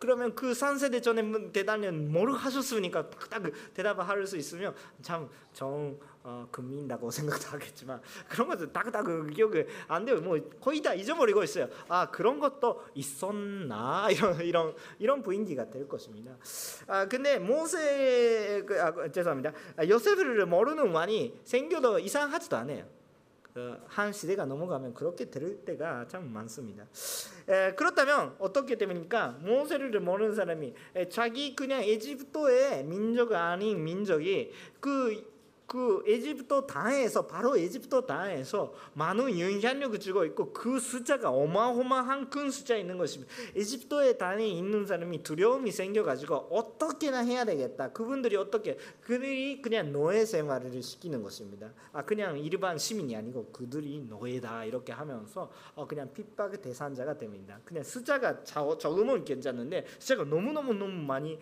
[0.00, 3.08] 그러면 그 3세대 전에 대단히 뭘 하셨습니까?
[3.30, 10.04] 딱 대답을 할 수 있으면 참정 어, 금민다고 생각도 하겠지만 그런 것도 딱딱 기억이 안
[10.04, 10.20] 돼요.
[10.20, 11.68] 뭐 거의 다 잊어버리고 있어요.
[11.88, 16.36] 아 그런 것도 있었나 이런 이런 이런 분위기가 될 것입니다.
[16.88, 19.52] 아 근데 모세 그, 아, 죄송합니다.
[19.76, 22.95] 아, 요셉을 모르는 왕이 생겨도 이상하지도 않아요.
[23.86, 26.86] 한 시대가 넘어가면 그렇게 될 때가 참 많습니다.
[27.48, 29.38] 에, 그렇다면 어떻게 됩니까?
[29.42, 35.35] 모세를 모르는 사람이 에, 자기 그냥 에집트의 민족 아닌 민족이 그
[35.66, 42.76] 그 에집트 땅에서 바로 에집트 땅에서 많은 영향력을 주고 있고 그 숫자가 어마어마한 큰 숫자
[42.76, 43.32] 있는 것입니다.
[43.56, 47.90] 에집트의 땅에 있는 사람이 두려움이 생겨가지고 어떻게나 해야 되겠다.
[47.92, 51.72] 그분들이 어떻게 그들이 그냥 노예 생활을 시키는 것입니다.
[51.92, 57.58] 아 그냥 일반 시민이 아니고 그들이 노예다 이렇게 하면서 어, 그냥 핍박의 대상자가 됩니다.
[57.64, 61.38] 그냥 숫자가 적으면 괜찮은데 숫자가 너무 너무 너무 많이 에,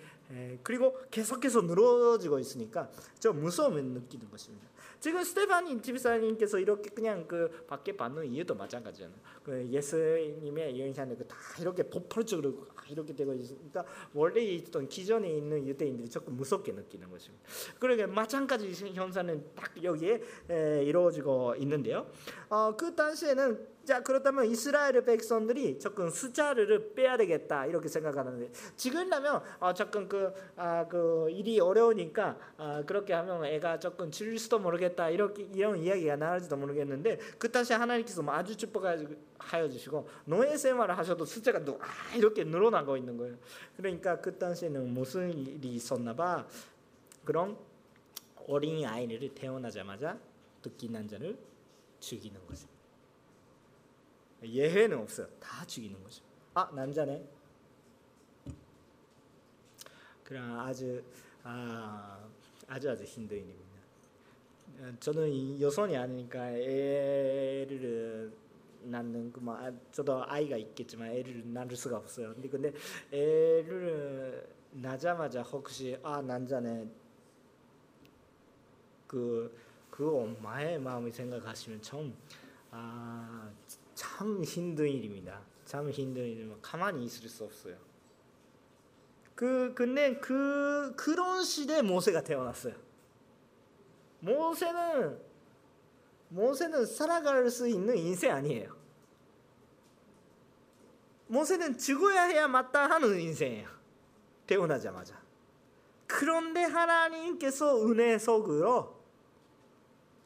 [0.63, 4.75] 그리고 계속해서 늘어지고 있으니까 좀 무서움을 느끼는 것입니다.
[5.05, 9.19] 지금 스테파니 집사님께서 이렇게 그냥 그 밖에 받는 이유도 마찬가지잖아요.
[9.43, 13.85] 그 예수님의 영향을 다 이렇게 폭발적으로 이렇게 되고 있으니까
[14.15, 17.47] 원래 있던 기존에 있는 유대인들이 조금 무섭게 느끼는 것입니다.
[17.79, 22.07] 그러니까 마찬가지 현상은 딱 여기에 에, 이루어지고 있는데요.
[22.49, 29.75] 어, 그 당시에는 자 그렇다면 이스라엘 백성들이 조금 숫자를 빼야 되겠다 이렇게 생각하는데 지금이라면 어,
[29.75, 35.43] 조금 그, 아, 그 일이 어려우니까 아, 그렇게 하면 애가 조금 줄 수도 모르겠다 이렇게
[35.55, 41.61] 이런 이야기가 나올지도 모르겠는데 그 당시 하나님께서 뭐 아주 축복하여 주시고 노예 생활을 하셔도 숫자가
[41.81, 43.37] 아, 이렇게 늘어나고 있는 거예요.
[43.77, 46.47] 그러니까 그 당시에는 무슨 일이 있었나봐
[47.25, 47.57] 그런
[48.47, 50.19] 어린 아이를 태어나자마자
[50.63, 51.37] 듣기 난 자를
[52.01, 52.74] 죽이는 거죠.
[54.47, 55.27] 예외는 없어요.
[55.41, 56.23] 다 죽이는 거죠.
[56.55, 57.27] 아 남자네.
[60.25, 61.03] 그럼 아주
[61.43, 62.19] 아,
[62.67, 63.65] 아주 아주 힘든 일입니다.
[64.99, 68.33] 저는 여성이 아니니까 애를
[68.83, 72.35] 낳는 그뭐 아, 저도 아이가 있겠지만 애를 낳을 수가 없어요.
[72.35, 72.73] 근데 근데
[73.13, 76.89] 애를 낳자마자 혹시 아 남자네
[79.07, 83.53] 그그 엄마의 마음을 생각하시면 참아
[83.95, 85.41] 참 힘든 일입니다.
[85.65, 87.77] 참 힘든 일이면 가만히 있을 수 없어요.
[89.35, 92.75] 그 근데 그 그런 시대 모세가 태어났어요.
[94.21, 95.19] 모세는
[96.29, 98.75] 모세는 살아갈 수 있는 인생 아니에요.
[101.27, 103.69] 모세는 죽어야 해야 마땅 하는 인생이에요.
[104.47, 105.21] 태어나자마자.
[106.07, 108.94] 그런데 하나님께서 은혜 속으로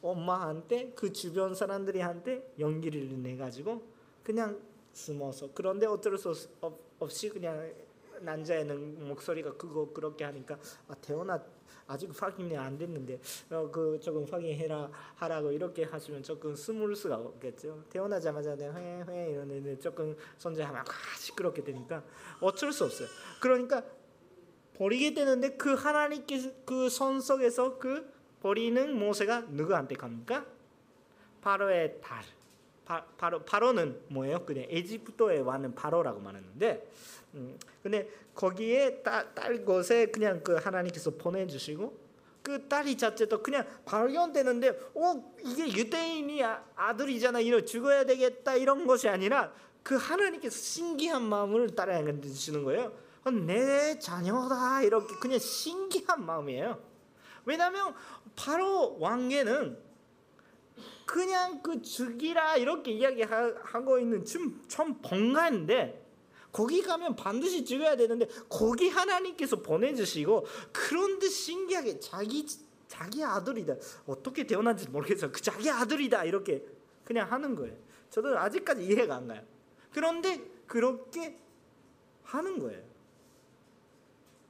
[0.01, 3.83] 엄마한테 그 주변 사람들이 한테 연기를 내 가지고
[4.23, 4.59] 그냥
[4.93, 6.33] 숨어서 그런데 어쩔 수
[6.99, 7.73] 없이 그냥
[8.21, 10.57] 남자애는 목소리가 그거 그렇게 하니까
[10.87, 11.41] 아, 태어나
[11.87, 17.83] 아직 확인이 안 됐는데 어, 그 조금 확인해라 하라고 이렇게 하시면 조금 스물 수가 없겠죠.
[17.89, 20.83] 태어나자마자 회회 이러는데 조금 손자하면
[21.17, 22.03] 시끄럽게 되니까
[22.41, 23.07] 어쩔 수 없어요.
[23.41, 23.83] 그러니까
[24.75, 30.45] 버리게 되는데 그 하나님께 그 손 속에서 그 버리는 모세가 누구한테 갑니까?
[31.41, 32.23] 바로의 딸.
[32.85, 34.45] 바, 바로 바로는 뭐예요?
[34.45, 36.89] 그냥 에집트에 와는 바로라고 말하는데,
[37.35, 42.09] 음, 근데 거기에 딸, 딸 것에 그냥 그 하나님께서 보내주시고
[42.41, 49.07] 그 딸이 자체도 그냥 발견되는데, 어 이게 유대인이 아, 들이잖아 이런 죽어야 되겠다 이런 것이
[49.07, 52.91] 아니라 그 하나님께서 신기한 마음을 따라야 주시는 거예요.
[53.23, 56.88] 어, 내 자녀다 이렇게 그냥 신기한 마음이에요.
[57.49, 57.95] 왜냐하면
[58.35, 59.75] 바로 왕계는
[61.03, 66.05] 그냥 그 죽이라 이렇게 이야기하고 있는 좀, 좀 번가인데
[66.51, 72.45] 거기 가면 반드시 죽어야 되는데 거기 하나님께서 보내주시고 그런데 신기하게 자기
[72.87, 73.75] 자기 아들이다.
[74.05, 76.25] 어떻게 태어난지 모르겠어요 그 자기 아들이다.
[76.25, 76.63] 이렇게
[77.03, 77.75] 그냥 하는 거예요.
[78.11, 79.41] 저도 아직까지 이해가 안 가요.
[79.91, 81.39] 그런데 그렇게
[82.23, 82.83] 하는 거예요.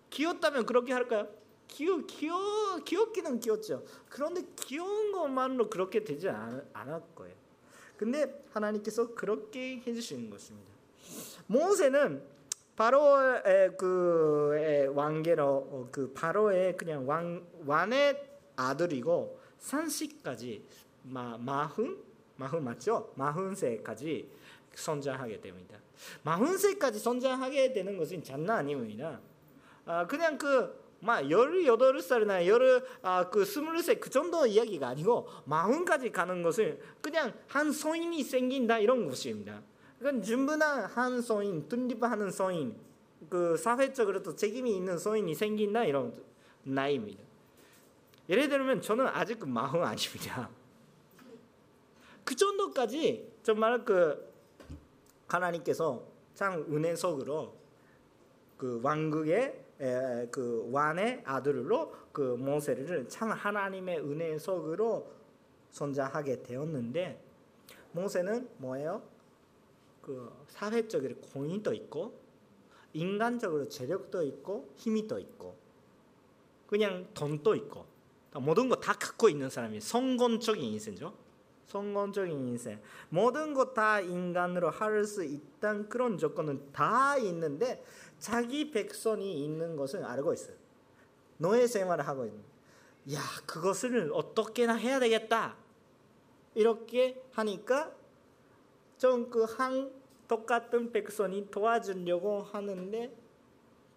[0.10, 1.39] 귀엽다면 그렇게 할까요?
[1.70, 3.84] 귀여 귀여 귀엽기는 귀엽죠.
[4.10, 7.36] 그런데 귀여운 것만으로 그렇게 되지 않, 않을 거예요.
[7.98, 10.70] 근데 하나님께서 그렇게 해주시는 것입니다.
[11.48, 12.22] 모세는
[12.76, 20.66] 바로의 그 왕계로 어, 그 바로의 그냥 왕 왕의 아들이고 산시까지
[21.04, 22.02] 마 마흔
[22.38, 23.12] 마흔 맞죠?
[23.16, 24.30] 마흔 세까지
[24.74, 25.78] 선장하게 됩니다.
[26.24, 29.20] 마흔 세까지 선장하게 되는 것은 장난 아닙니다.
[29.86, 36.44] 아 그냥 그 막 18살이나 열, 아, 그 23세 그 정도 이야기가 아니고 마흔까지 가는
[36.44, 39.62] 것은 그냥 한 성인이 생긴다 이런 것입니다.
[39.98, 42.76] 그건 충분한 한 성인, 독립하는 성인,
[43.30, 46.14] 그 사회적으로도 책임이 있는 성인이 생긴다 이런
[46.64, 47.24] 나이입니다.
[48.30, 50.50] 예를 들면 저는 아직 마흔 아닙니다.
[52.24, 54.32] 그 정도까지 정말 그
[55.28, 56.04] 하나님께서
[56.36, 57.56] 참 은혜 속으로
[58.58, 65.10] 그 왕국의 그 왕의 아들로 그 모세를 참 하나님의 은혜 속으로
[65.72, 67.24] 선자하게 되었는데
[67.94, 69.02] 모세는 뭐예요?
[70.02, 72.20] 그 사회적으로 공인도 있고
[72.94, 75.56] 인간적으로 재력도 있고 힘이 또 있고
[76.68, 77.86] 그냥 돈도 있고
[78.34, 81.14] 모든 거 다 갖고 있는 사람이 성공적인 인생죠.
[81.68, 87.84] 성공적인 인생 모든 것다 인간으로 할 수 있다는 그런 조건은 다 있는데
[88.20, 90.56] 자기 백성이 있는 것은 알고 있어요.
[91.38, 92.42] 노예 생활을 하고 있는.
[93.14, 95.56] 야 그것을 어떻게나 해야 되겠다.
[96.54, 97.96] 이렇게 하니까
[98.98, 99.92] 좀그한
[100.28, 103.16] 똑같은 백성이 도와주려고 하는데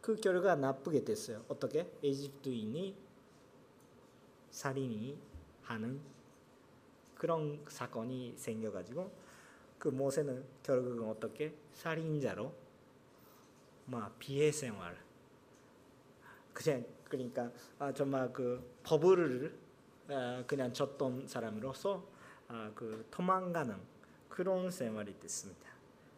[0.00, 1.44] 그 결과 나쁘게 됐어요.
[1.48, 1.90] 어떻게?
[2.02, 2.96] 에집트인이
[4.50, 5.18] 살인이
[5.62, 6.00] 하는
[7.16, 9.10] 그런 사건이 생겨가지고
[9.78, 12.52] 그 모세는 결국은 어떻게 살인자로
[13.92, 14.96] 막 비해 생활
[16.54, 19.54] 그냥 그러니까 아, 정말 그 법을
[20.08, 22.02] 아, 그냥 줬던 사람으로서
[22.48, 23.76] 아, 그 도망가는
[24.30, 25.70] 그런 생활이 됐습니다.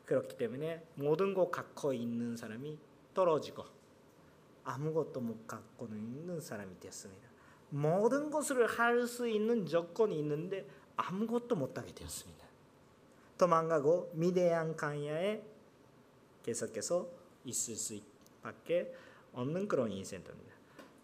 [0.07, 2.79] 그렇기 때문에 모든 것 갖고 있는 사람이
[3.13, 3.65] 떨어지고
[4.63, 7.29] 아무것도 못 갖고 있는 사람이 되었습니다.
[7.71, 10.65] 모든 것을 할 수 있는 조건이 있는데
[10.97, 12.47] 아무것도 못하게 되었습니다.
[13.37, 15.43] 도망가고 미대한 강야에
[16.45, 18.95] 계속해서 있을 수밖에
[19.33, 20.55] 없는 그런 인생입니다.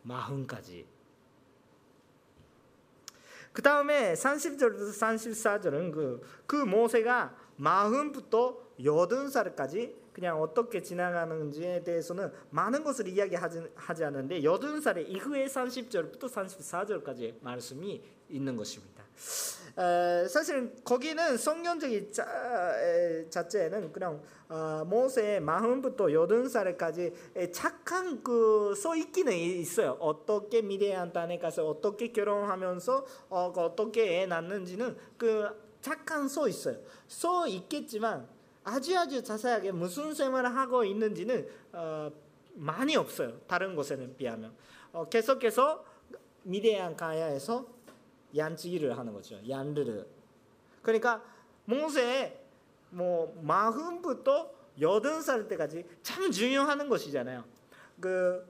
[0.02, 0.86] 마흔까지.
[3.52, 12.84] 그 다음에 30절부터 34절은 그, 그 모세가 마흔부터 여든 살까지 그냥 어떻게 지나가는지에 대해서는 많은
[12.84, 19.04] 것을 이야기하지 하지 않는데 여든 살의 이후에 30절부터 34절까지 말씀이 있는 것입니다.
[19.78, 22.26] 에, 사실은 거기는 성경적인 자,
[23.30, 27.12] 자체는 그냥 어, 모세의 마흔부터 여든 살까지
[27.52, 29.96] 착한 그 써 있기는 있어요.
[30.00, 35.48] 어떻게 미래한 땅에 가서 어떻게 결혼하면서 어, 어떻게 애 낳는지는 그
[35.80, 36.78] 착한 써 있어요.
[37.08, 38.28] 써 있겠지만
[38.64, 42.10] 아주 아주 자세하게 무슨 생활을 하고 있는지는 어,
[42.54, 43.40] 많이 없어요.
[43.46, 44.54] 다른 곳에는 비하면
[44.92, 45.84] 어, 계속해서
[46.42, 47.66] 미대한 가야에서
[48.36, 49.38] 얀치기를 하는 거죠.
[49.48, 50.04] 얀르르.
[50.82, 51.22] 그러니까
[51.64, 52.40] 모세
[52.90, 57.44] 뭐 마흔부터 여든 살 때까지 참 중요한 것이잖아요.
[58.00, 58.46] 그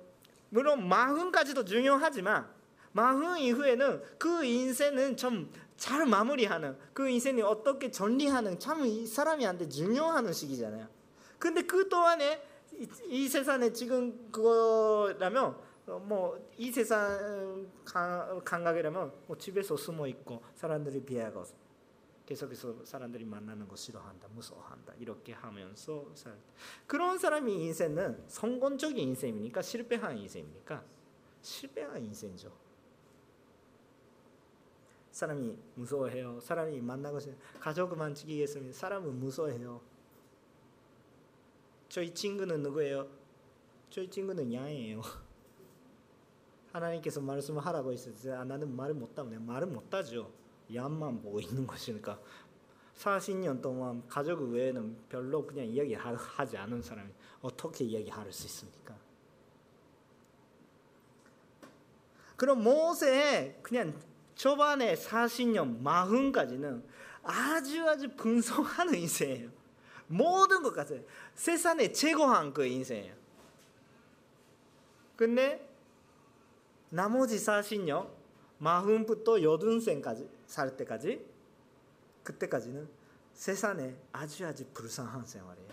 [0.49, 2.49] 물론 마흔까지도 중요하지만
[2.93, 10.31] 마흔 이후에는 그 인생은 좀 잘 마무리하는 그 인생이 어떻게 정리하는 참 이 사람이한테 중요한
[10.31, 10.87] 시기잖아요.
[11.39, 15.57] 근데 그 동안에 이, 이 세상에 지금 그거라면
[15.99, 21.43] 뭐 이 세상 감각이라면 뭐 집에서 숨어 있고 사람들이 비하고
[22.27, 26.39] 계속해서 사람들이 만나는 거 싫어한다, 무서워한다 이렇게 하면서 살.
[26.87, 29.63] 그런 사람이 인생은 성공적인 인생입니까?
[29.63, 30.85] 실패한 인생입니까?
[31.41, 32.53] 실패한 인생이죠.
[35.13, 36.41] 사람이 무서워해요.
[36.41, 37.19] 사람이 만나고
[37.59, 38.77] 가족만 지키겠습니다.
[38.79, 39.81] 사람은 무서워해요.
[41.89, 43.09] 저희 친구는 누구예요?
[43.89, 45.01] 저희 친구는 양이에요.
[46.73, 48.39] 하나님께서 말씀을 하라고 했어요.
[48.39, 50.31] 아, 나는 말을 못하면 말을 못하죠.
[50.73, 52.19] 양만 보고 있는 것이니까.
[52.99, 58.95] 40년 동안 가족 외에는 별로 그냥 이야기하지 않은 사람이 어떻게 이야기할 수 있습니까?
[62.37, 63.99] 그럼 모세의 그냥
[64.35, 66.83] 초반에 40년, 40까지는
[67.23, 69.51] 아주 아주 풍성하는 인생이에요.
[70.07, 71.03] 모든 것 같아요.
[71.35, 73.15] 세상에 최고한 그 인생이에요.
[75.17, 75.70] 근데
[76.91, 78.09] 나머지 40년,
[78.61, 81.25] 40부터 여든살까지 살 때까지
[82.25, 82.89] 그때까지는
[83.33, 85.71] 세상에 아주 아주 불쌍한 생활이에요.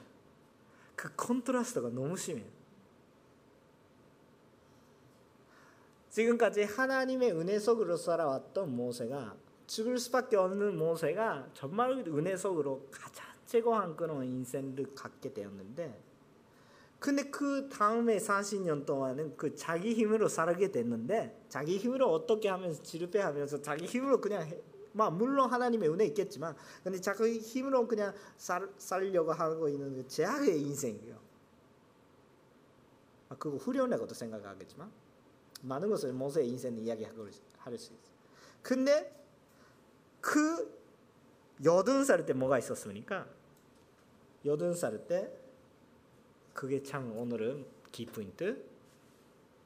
[0.95, 2.45] 그 컨트라스트가 너무 심해요.
[6.09, 9.35] 지금까지 하나님의 은혜 속으로 살아왔던 모세가
[9.67, 16.06] 죽을 수밖에 없는 모세가 정말 은혜 속으로 가장 최고한 그런 인생을 갖게 되었는데
[16.99, 23.61] 근데 그 다음에 40년 동안은 그 자기 힘으로 살게 됐는데 자기 힘으로 어떻게 하면서 지르배하면서
[23.61, 24.59] 자기 힘으로 그냥 해,
[24.93, 30.59] 뭐 물론 하나님의 은혜 있겠지만 근데 자기 힘으로 그냥 살, 살려고 하고 있는 그 제약의
[30.59, 31.19] 인생이에요.
[33.29, 34.91] 아, 그거 후련하고도 생각하겠지만
[35.61, 37.27] 많은 것을 모세의 인생 이야기하고
[37.57, 38.17] 할 수 있어요.
[38.63, 39.13] 근데
[40.21, 40.77] 그
[41.63, 43.27] 여든 살 때 뭐가 있었습니까?
[44.45, 45.31] 여든 살 때
[46.57, 48.59] 그게 참 오늘은 키포인트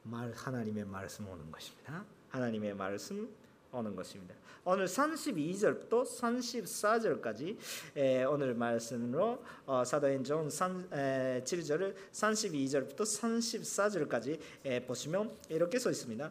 [0.02, 2.04] 말 하나님의 말씀 오는 것입니다.
[2.28, 3.34] 하나님의 말씀
[3.72, 4.34] 오는 것입니다.
[4.62, 7.56] 오늘 32절부터 34절까지
[7.96, 16.30] 에, 오늘 말씀으로 어, 사도행전 7절을 32절부터 34절까지 에, 보시면 이렇게 써 있습니다.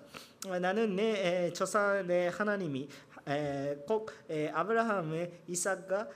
[0.62, 2.88] 나는 내 조사 내 하나님이
[3.88, 4.12] 꼭
[4.54, 6.10] 아브라함의 이삭과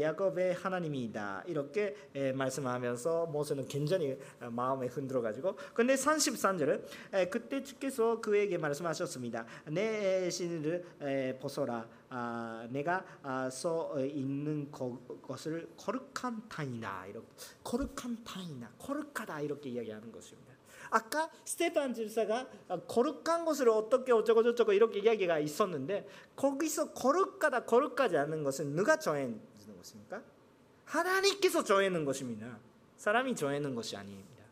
[0.00, 1.44] 야곱의 하나님이다.
[1.46, 1.94] 이렇게
[2.34, 4.18] 말씀하면서 모세는 굉장히
[4.50, 5.56] 마음에 흔들어 가지고.
[5.74, 9.44] 근데 33절은 그때 주께서 그에게 말씀하셨습니다.
[9.66, 11.86] 내 신을 벗어라.
[12.14, 17.06] 아, 내가 아, 써 있는 것을 거룩한 타이나.
[17.06, 17.26] 이렇게
[17.64, 19.40] 거룩한 타이나 거룩하다.
[19.40, 20.41] 이렇게 이야기하는 것입니다.
[20.92, 22.46] 아까 스테판 집사가
[22.86, 29.40] 거룩한 것을 어떻게 어쩌고 저쩌고 이렇게 이야기가 있었는데 거기서 거룩하다 거룩하지 않는 것은 누가 정해는
[29.78, 30.22] 것입니까?
[30.84, 32.58] 하나님께서 정해는 것입니다.
[32.98, 34.44] 사람이 정해는 것이 아닙니다.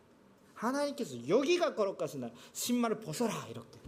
[0.54, 3.78] 하나님께서 여기가 거룩하시나 신발을 벗어라 이렇게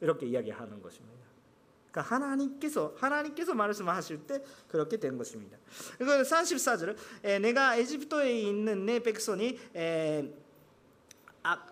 [0.00, 1.18] 이렇게 이야기하는 것입니다.
[1.90, 5.56] 그러니까 하나님께서 하나님께서 말씀하실 때 그렇게 된 것입니다.
[6.00, 6.96] 이거 34절
[7.40, 9.58] 내가 에집트에 있는 내 백성이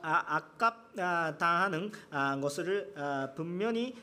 [0.03, 1.91] 아깝다하는
[2.41, 2.95] 것을
[3.35, 3.95] 분명히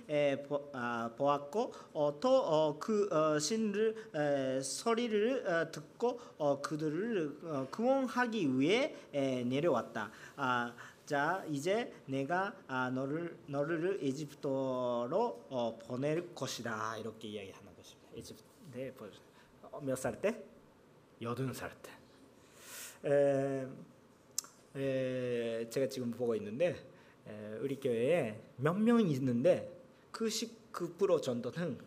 [1.17, 1.73] 보았고
[2.19, 6.17] 또 그 신을 소리를 듣고
[6.61, 10.11] 그들을 구원하기 위해 내려왔다.
[11.05, 12.53] 자 이제 내가
[12.93, 18.09] 너를 너를 에집트로 보낼 것이다 이렇게 이야기하는 것입니다.
[18.15, 18.43] 에집트
[18.73, 18.93] 네,
[19.81, 20.43] 몇살 때?
[21.21, 21.91] 여든 살 때.
[23.05, 23.67] 에,
[24.75, 26.75] 에, 제가 지금 보고 있는데
[27.27, 29.71] 에, 우리 교회에 몇 명이 있는데
[30.11, 31.77] 그 19% 정도는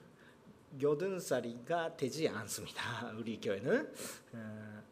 [0.80, 3.12] 여든 살이가 되지 않습니다.
[3.18, 3.93] 우리 교회는
[4.32, 4.82] 어,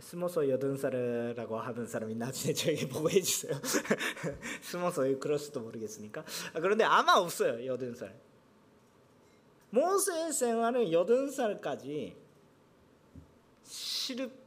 [0.00, 3.58] 스모서 여든 살이라고 하는 사람이 나중에 저에게 보고해 주세요.
[4.62, 6.24] 스모서 그럴 수도 모르겠으니까.
[6.52, 8.18] 아, 그런데 아마 없어요 여든 살.
[9.70, 12.16] 모세의 생활은 여든 살까지
[13.62, 14.45] 실습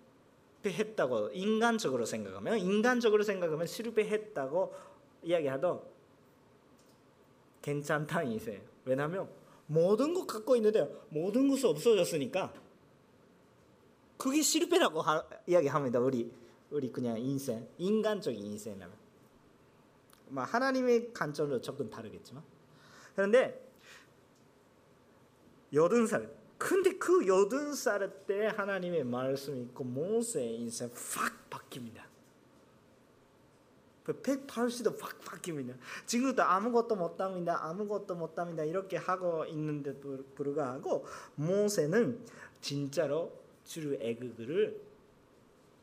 [0.61, 4.73] 실패했다고 인간적으로 생각하면 인간적으로 생각하면 실패했다고
[5.23, 5.99] 이야기하도
[7.61, 8.61] 괜찮다는 이세요.
[8.85, 9.29] 왜냐하면
[9.67, 12.53] 모든 것 갖고 있는데 모든 것이 없어졌으니까
[14.17, 15.99] 그게 실패라고 하, 이야기합니다.
[15.99, 16.31] 우리
[16.71, 18.95] 우리 그냥 인생 인간적인 인생이라면
[20.29, 22.43] 뭐 하나님의 관점으로 조금 다르겠지만
[23.15, 23.65] 그런데
[25.73, 32.09] 여든 살 근데 그 여든 살 때 하나님의 말씀이 있고 모세의 인생 확 바뀝니다.
[34.05, 35.75] 180도 그확 바뀝니다.
[36.05, 37.63] 지금도 아무것도 못합니다.
[37.63, 38.63] 아무것도 못합니다.
[38.63, 39.93] 이렇게 하고 있는데
[40.35, 41.05] 불구하고
[41.35, 42.25] 모세는
[42.59, 43.31] 진짜로
[43.65, 44.81] 출애굽을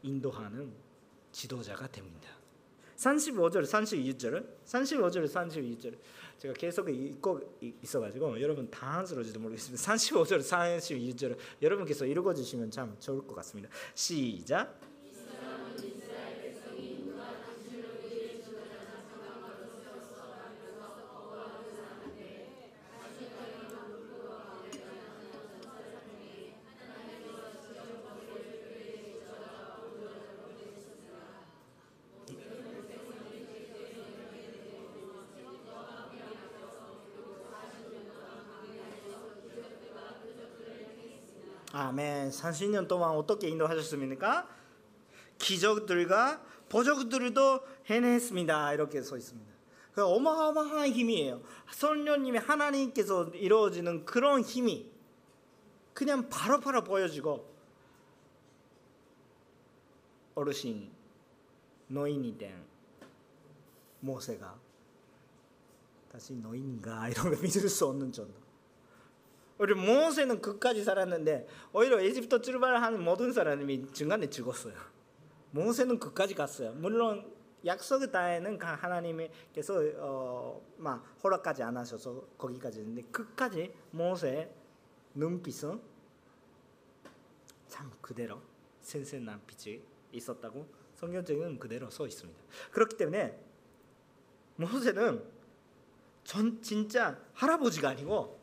[0.02, 0.72] 인도하는
[1.32, 2.28] 지도자가 됩니다.
[2.96, 5.96] 35절, 32절, 35절, 32절.
[6.38, 9.82] 제가 계속 읽고 있어가지고 여러분 당황스러울지도 모르겠습니다.
[9.94, 13.68] 35절, 32절 여러분께서 읽어주시면 참 좋을 것 같습니다.
[13.94, 14.85] 시작.
[41.76, 42.30] 아멘.
[42.30, 44.48] 30년 동안 어떻게 인도하셨습니까?
[45.36, 47.60] 기적들과 보적들도
[47.90, 48.72] 해냈습니다.
[48.72, 49.52] 이렇게 써 있습니다.
[49.92, 51.42] 그 어마어마한 힘이에요.
[51.70, 54.90] 성령님이 하나님께서 이루어지는 그런 힘이
[55.92, 57.54] 그냥 바로바로 보여지고
[60.34, 60.90] 어르신
[61.88, 62.64] 노인이 된
[64.00, 64.58] 모세가
[66.10, 68.45] 다시 노인인가 이런 걸 믿을 수 없는 정도.
[69.58, 74.74] 우리 모세는 끝까지 살았는데 오히려 에집트 출발하는 모든 사람이 중간에 죽었어요.
[75.50, 76.72] 모세는 끝까지 갔어요.
[76.72, 77.34] 물론
[77.64, 84.52] 약속 땅에는 하나님께서 어, 막 허락까지 안 하셔서 거기까지 있는데 끝까지 모세
[85.14, 85.80] 눈빛은
[87.68, 88.40] 참 그대로
[88.80, 89.82] 센센한 빛이
[90.12, 92.40] 있었다고 성경적은 그대로 써 있습니다.
[92.72, 93.38] 그렇기 때문에
[94.56, 95.24] 모세는
[96.24, 98.35] 전 진짜 할아버지가 아니고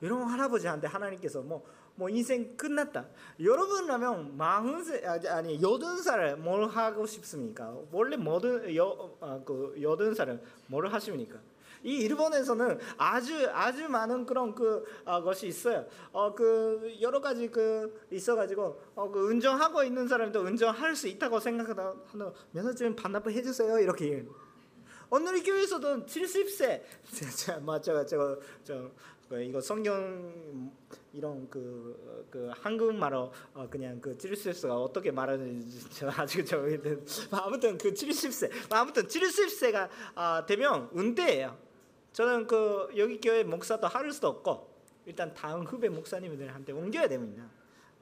[0.00, 3.06] 이런 할아버지한테 하나님께서 뭐 뭐 인생 끝났다.
[3.38, 7.76] 여러분라면 마흔 세 아니 여든 살을 뭘 하고 싶습니까?
[7.92, 11.38] 원래 뭐든 여그 여든 살은 뭘 하십니까?
[11.82, 15.86] 이 일본에서는 아주 아주 많은 그런 그 어, 것이 있어요.
[16.12, 22.32] 어 그 여러 가지 그 있어가지고 어그 운전하고 있는 사람도 운전할 수 있다고 생각하다 하는
[22.52, 24.26] 면허증 반납해 주세요 이렇게.
[25.12, 26.82] 오늘 교회에서도 70세
[27.66, 27.92] 맞죠
[28.64, 28.94] 그
[29.38, 30.72] 이거 성경
[31.12, 36.58] 이런 그, 그 한국말로 어 그냥 그 70세가 어떻게 말하는지 저 아직 저
[37.30, 41.56] 아무튼 그 70세 아무튼 70세가 아, 되면 은퇴예요.
[42.12, 44.68] 저는 그 여기 교회 목사도 할 수도 없고
[45.06, 47.48] 일단 다음 후배 목사님들한테 옮겨야 됩니다.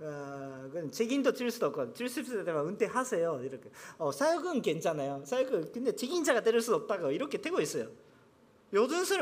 [0.01, 3.71] 어, 책임도 질 수도 없고 70세 되면 은퇴하세요 이렇게.
[3.99, 5.23] 어, 사역은 괜찮아요.
[5.27, 7.89] 사역은 근데 책임자가 될 수 없다고 이렇게 되고 있어요.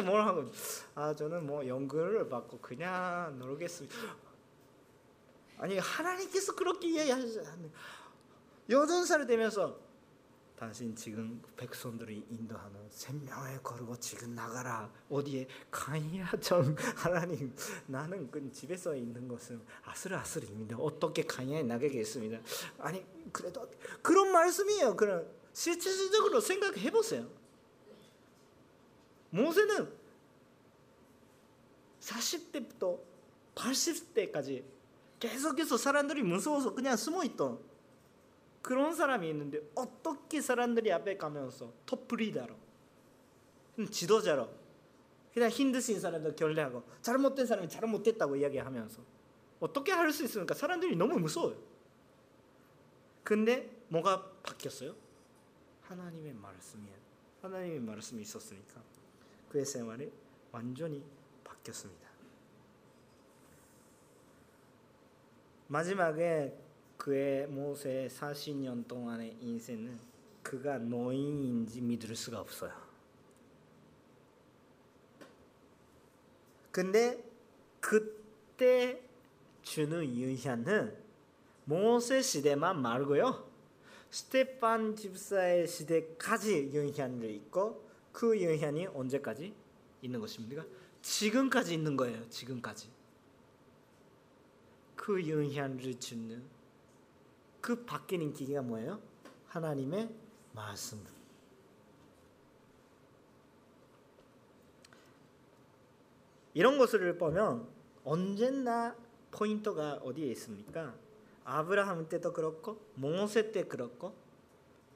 [0.03, 0.51] 뭘 하고
[0.95, 3.97] 아 저는 뭐 연금을 받고 그냥 놀겠습니다.
[5.59, 7.33] 아니 하나님께서 그렇게 이야기하시는
[9.07, 9.79] 살 되면서
[10.59, 14.91] 당신 지금 백성들이 인도하는 생명을 걸고 지금 나가라.
[15.11, 17.55] 어디에 가냐 정 하나님.
[17.87, 20.79] 나는 그 집에서 있는 것은 아슬아슬입니다.
[20.79, 22.41] 어떻게 가냐에 나가겠습니다.
[22.79, 23.71] 아니 그래도
[24.03, 24.97] 그런 말씀이에요.
[24.97, 27.27] 그런 실질적으로 생각해 보세요
[29.37, 29.93] 모세는
[32.01, 32.99] 40대부터
[33.55, 34.65] 80대까지
[35.19, 37.59] 계속해서 사람들이 무서워서 그냥 숨어 있던
[38.63, 42.55] 그런 사람이 있는데 어떻게 사람들이 앞에 가면서 토프리다로
[43.91, 44.49] 지도자로
[45.33, 49.03] 그냥 힘드신 사람들 결례하고 잘못된 사람이 잘못됐다고 이야기하면서
[49.61, 50.55] 어떻게 할 수 있습니까?
[50.55, 51.57] 사람들이 너무 무서워요.
[53.23, 54.95] 근데 뭐가 바뀌었어요?
[55.83, 56.89] 하나님의 말씀이
[57.43, 58.83] 하나님의 말씀이 있었으니까
[59.57, 60.13] 그의 생활이
[60.53, 61.03] 완전히
[61.43, 62.07] 바뀌었습니다.
[65.69, 66.55] 마지막에
[66.99, 69.99] 그의 모세 40년 동안의 인생은
[70.43, 72.71] 그가 노인인지 믿을 수가 없어요.
[76.71, 77.25] 근데
[77.81, 79.03] 그때
[79.63, 80.99] 주는 유현은
[81.65, 83.49] 모세 시대만 말고요.
[84.11, 87.86] 스테판 집사의 시대까지 유현을 있고
[88.17, 89.55] 그 영향이 언제까지
[90.01, 90.65] 있는 것입니까?
[91.03, 92.27] 지금까지 있는 거예요.
[92.31, 92.89] 지금까지.
[94.97, 96.43] 그 영향을 주는
[97.61, 99.03] 그 바뀌는 기계가 뭐예요?
[99.49, 100.09] 하나님의
[100.55, 100.99] 말씀.
[106.55, 107.69] 이런 것을 보면
[108.03, 108.97] 언제나
[109.31, 110.95] 포인트가 어디에 있습니까?
[111.45, 114.17] 아브라함 때도 그렇고 모세 때 그렇고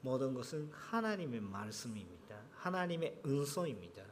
[0.01, 2.20] 모든 것은 하나님의 말씀입니다.
[2.61, 4.03] 하나님의 은소입니다.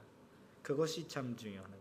[0.61, 1.77] 그것이 참 중요한 것.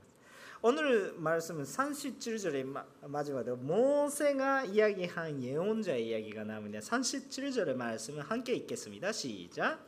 [0.60, 6.80] 오늘 말씀은 37절의 마지막으로 모세가 이야기한 예언자의 이야기가 나옵니다.
[6.80, 9.12] 37절의 말씀을 함께 읽겠습니다.
[9.12, 9.86] 시작.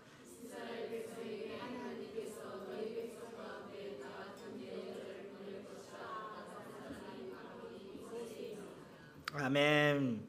[9.33, 10.27] 아멘.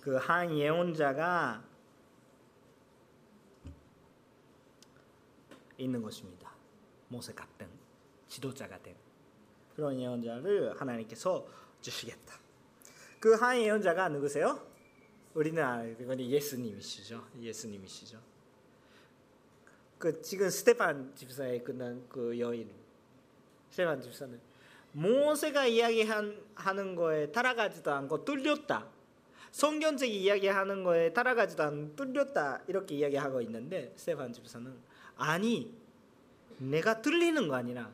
[0.00, 1.62] 그 한 예언자가
[5.78, 6.52] 있는 것입니다.
[7.08, 7.66] 모세 같은
[8.28, 8.94] 지도자가 된
[9.74, 11.46] 그런 예언자를 하나님께서
[11.80, 12.34] 주시겠다.
[13.20, 14.60] 그 한 예언자가 누구세요?
[15.34, 17.24] 우리는 알건 예수님이시죠.
[17.40, 18.20] 예수님이시죠.
[19.98, 22.70] 그 지금 스테판 집사의 끝난 그 여인
[23.70, 24.40] 스테판 집사는
[24.92, 28.88] 모세가 이야기하는 거에 따라가지도 않고 틀렸다.
[29.50, 34.87] 성경책이 이야기하는 거에 따라가지도 않고 틀렸다 이렇게 이야기하고 있는데 스테판 집사는
[35.18, 35.74] 아니
[36.58, 37.92] 내가 틀리는 거 아니라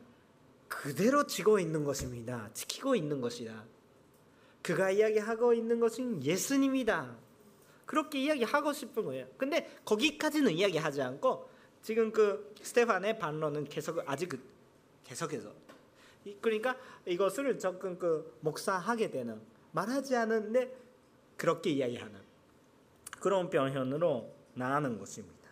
[0.67, 2.49] 그대로 지고 있는 것입니다.
[2.53, 3.65] 지키고 있는 것이다.
[4.61, 7.15] 그가 이야기하고 있는 것은 예수님이다.
[7.85, 9.27] 그렇게 이야기하고 싶은 거예요.
[9.37, 11.49] 근데 거기까지는 이야기하지 않고
[11.83, 14.39] 지금 그 스테판의 반론은 계속 아직 그
[15.03, 15.51] 계속해서
[16.41, 19.39] 그러니까 이것을 접근 그 목사하게 되는
[19.71, 20.75] 말하지 않은데
[21.37, 22.19] 그렇게 이야기하는
[23.19, 25.44] 그런 표현으로 나가는 것입니다.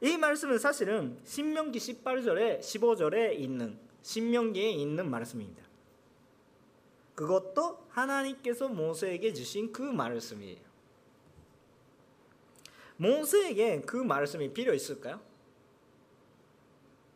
[0.00, 5.64] 이 말씀은 사실은 신명기 18절에 15절에 있는 신명기에 있는 말씀입니다.
[7.14, 10.66] 그것도 하나님께서 모세에게 주신 그 말씀이에요.
[12.98, 15.20] 모세에게 그 말씀이 필요 있을까요?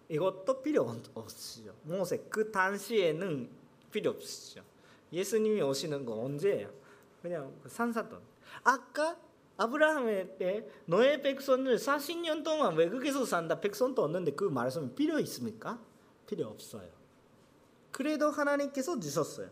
[0.09, 0.83] 이것도 필요
[1.15, 1.75] 없으죠.
[1.85, 3.49] 모세 그 당시에는
[3.93, 4.65] 필요 없으죠.
[5.13, 6.73] 예수님이 오시는 거 언제예요?
[7.23, 8.21] 그냥 그 산사돈.
[8.65, 9.19] 아까
[9.61, 15.79] 아브라함의 때 너의 백성을 40년 동안 외국에서 산다 백성도 없는데 그 말씀이 필요 있습니까?
[16.27, 16.89] 필요 없어요.
[17.91, 19.51] 그래도 하나님께서 주셨어요.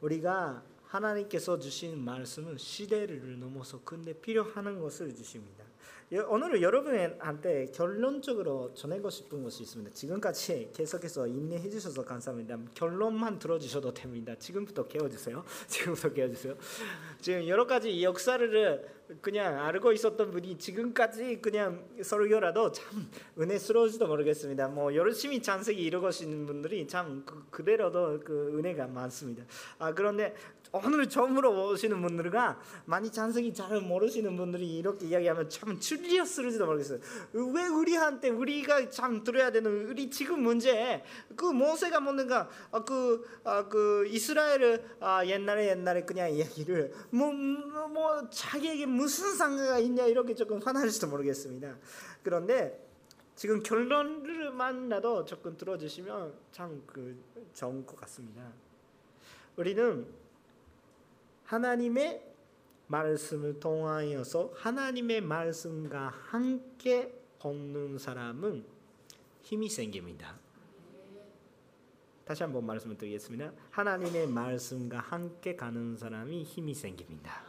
[0.00, 5.61] 우리가 하나님께서 주신 말씀은 시대를 넘어서 근데 필요한 것을 주십니다.
[6.28, 9.92] 오늘 여러분한테 결론적으로 전하고 싶은 것이 있습니다.
[9.94, 12.58] 지금까지 계속해서 인내해 주셔서 감사합니다.
[12.74, 14.34] 결론만 들어주셔도 됩니다.
[14.38, 15.42] 지금부터 깨워주세요.
[15.68, 16.54] 지금부터 깨워주세요.
[17.18, 18.92] 지금 여러 가지 역사를
[19.22, 24.68] 그냥 알고 있었던 분이 지금까지 그냥 설교라도 참 은혜스러울지도 모르겠습니다.
[24.68, 29.44] 뭐 열심히 장세기 이루고시는 분들이 참 그, 그대로도 그 은혜가 많습니다.
[29.78, 30.34] 아 그런데
[30.72, 36.98] 오늘 처음으로 오시는 분들과 많이 장세기 잘 모르시는 분들이 이렇게 이야기하면 참 출리었을지도 모르겠어요.
[37.32, 41.04] 왜 우리한테 우리가 참 들어야 되는 우리 지금 문제
[41.36, 47.88] 그 모세가 뭔가 아, 그, 아, 그 이스라엘을 아, 옛날에 옛날에 그냥 이야기를 뭐, 뭐,
[47.88, 51.76] 뭐 자기에게 무슨 상관가 있냐 이렇게 조금 화날지도 모르겠습니다.
[52.22, 52.88] 그런데
[53.34, 57.16] 지금 결론을 만나도 조금 들어주시면 참 그
[57.54, 58.50] 좋은 것 같습니다.
[59.56, 60.21] 우리는
[61.52, 62.32] 하나님의
[62.86, 68.64] 말씀을 통하여서 하나님의 말씀과 함께 걷는 사람은
[69.42, 70.38] 힘이 생깁니다.
[72.24, 73.52] 다시 한번 말씀을 드리겠습니다.
[73.70, 77.44] 하나님의 말씀과 함께 가는 사람이 힘이 생깁니다.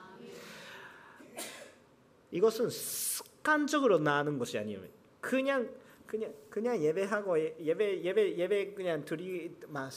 [2.32, 4.82] 이것은 습관적으로 나는 것이 아니에요.
[5.22, 5.70] 그냥
[6.06, 9.90] 그냥 그냥 예배하고 예배 예배 예배 그냥 드리 막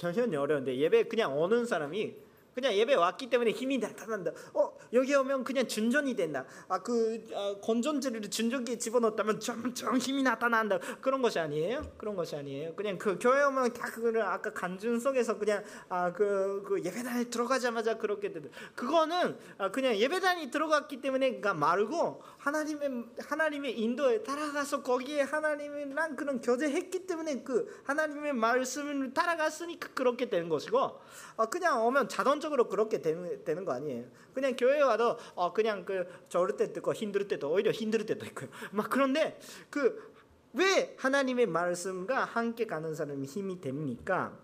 [0.00, 2.25] 현현이 어려운데 예배 그냥 오는 사람이
[2.56, 4.30] 그냥 예배 왔기 때문에 힘이 나타난다.
[4.54, 6.44] 어 여기 오면 그냥 준전이 된다.
[6.68, 10.78] 아 그 아, 건전지를 준전기에 집어넣었다면 점점 힘이 나타난다.
[11.00, 11.82] 그런 것이 아니에요.
[11.96, 12.74] 그런 것이 아니에요.
[12.76, 17.96] 그냥 그 교회 오면 다 그거를 아까 간증 속에서 그냥 아 그 그 예배단에 들어가자마자
[17.98, 18.48] 그렇게 된다.
[18.74, 26.40] 그거는 아, 그냥 예배단이 들어갔기 때문에 가 마르고 하나님의 하나님의 인도에 따라가서 거기에 하나님이랑 그런
[26.40, 31.00] 교제했기 때문에 그 하나님의 말씀을 따라갔으니까 그렇게 되는 것이고
[31.36, 34.04] 아, 그냥 오면 자동적으로 그렇게 되는, 되는 거 아니에요.
[34.36, 38.50] 그냥 교회 와도 어, 그냥 그 저럴 때도 있고 힘들 때도 오히려 힘들 때도 있고요.
[38.70, 40.14] 막 그런데 그
[40.56, 44.34] 왜 하나님의 말씀과 함께 가는 사람이 힘이 됩니까?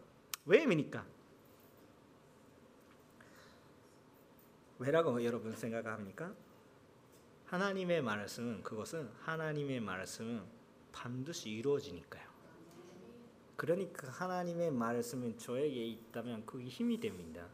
[0.45, 1.07] 왜입니까?
[4.79, 6.35] 왜라고 여러분 생각합니까?
[7.47, 10.43] 하나님의 말씀은 그것은 하나님의 말씀은
[10.93, 12.31] 반드시 이루어지니까요.
[13.57, 17.49] 그러니까 하나님의 말씀은 저에게 있다면 그게 힘이 됩니다.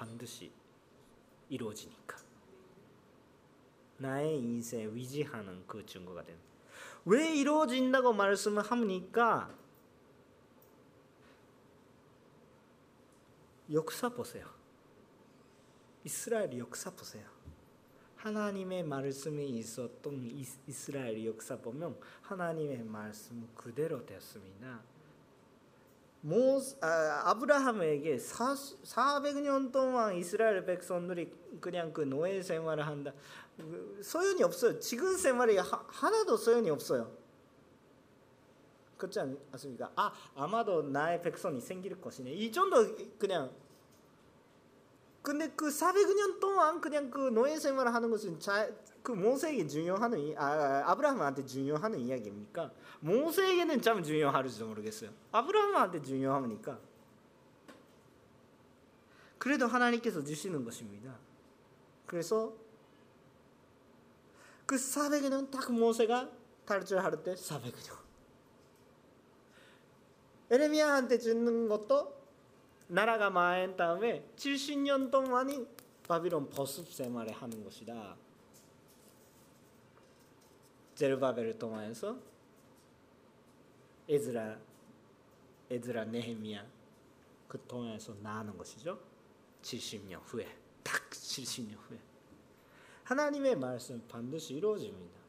[0.00, 0.50] 반드시
[1.50, 2.16] 이루어지니까
[3.98, 6.48] 나의 인생 위지하는 그 증거가 됩니다.
[7.04, 9.54] 왜 이루어진다고 말씀을 합니까?
[13.70, 14.48] 역사 보세요.
[16.02, 17.28] 이스라엘 역사 보세요.
[18.16, 20.14] 하나님의 말씀이 있었던
[20.66, 24.82] 이스라엘 역사 보면 하나님의 말씀 그대로 되었습니다.
[26.22, 33.12] 모 아, 아브라함에게 400년 동안 이스라엘 백성들이 그냥 그 노예 생활을 한다.
[34.02, 34.78] 소용이 없어요.
[34.80, 37.10] 지금 생활이 하, 나도 소용이 없어요.
[38.96, 39.18] 그렇지
[39.52, 39.90] 않습니까?
[39.96, 42.32] 아 아마도 나의 백성이 생길 것이네.
[42.32, 42.86] 이 정도
[43.18, 43.50] 그냥
[45.22, 48.70] 근데 그 400년 동안 그냥 그 노예 생활을 하는 것은 자,
[49.02, 52.70] 그 모세에게 중요한 아, 아브라함한테 중요한 이야기입니까?
[53.00, 55.10] 모세에게는 참 중요할지도 모르겠어요.
[55.32, 56.78] 아브라함한테 중요합니까?
[59.38, 61.16] 그래도 하나님께서 주시는 것입니다.
[62.06, 62.54] 그래서
[64.66, 66.30] 그 400년 딱 모세가
[66.64, 67.98] 탈출할 때 400년.
[70.50, 72.19] 에레미야한테 주는 것도
[72.90, 75.64] 나라가 망한 다음에 70년 동안이
[76.08, 78.16] 바빌론 버습 생활을 하는 것이다.
[80.96, 82.18] 제르바벨을 통하여서
[84.08, 84.58] 에즈라
[85.70, 86.66] 에즈라 네헤미야
[87.46, 88.98] 그 통해서 나는 것이죠.
[89.62, 90.46] 70년 후에
[90.82, 91.98] 딱 70년 후에
[93.04, 95.20] 하나님의 말씀 반드시 이루어집니다.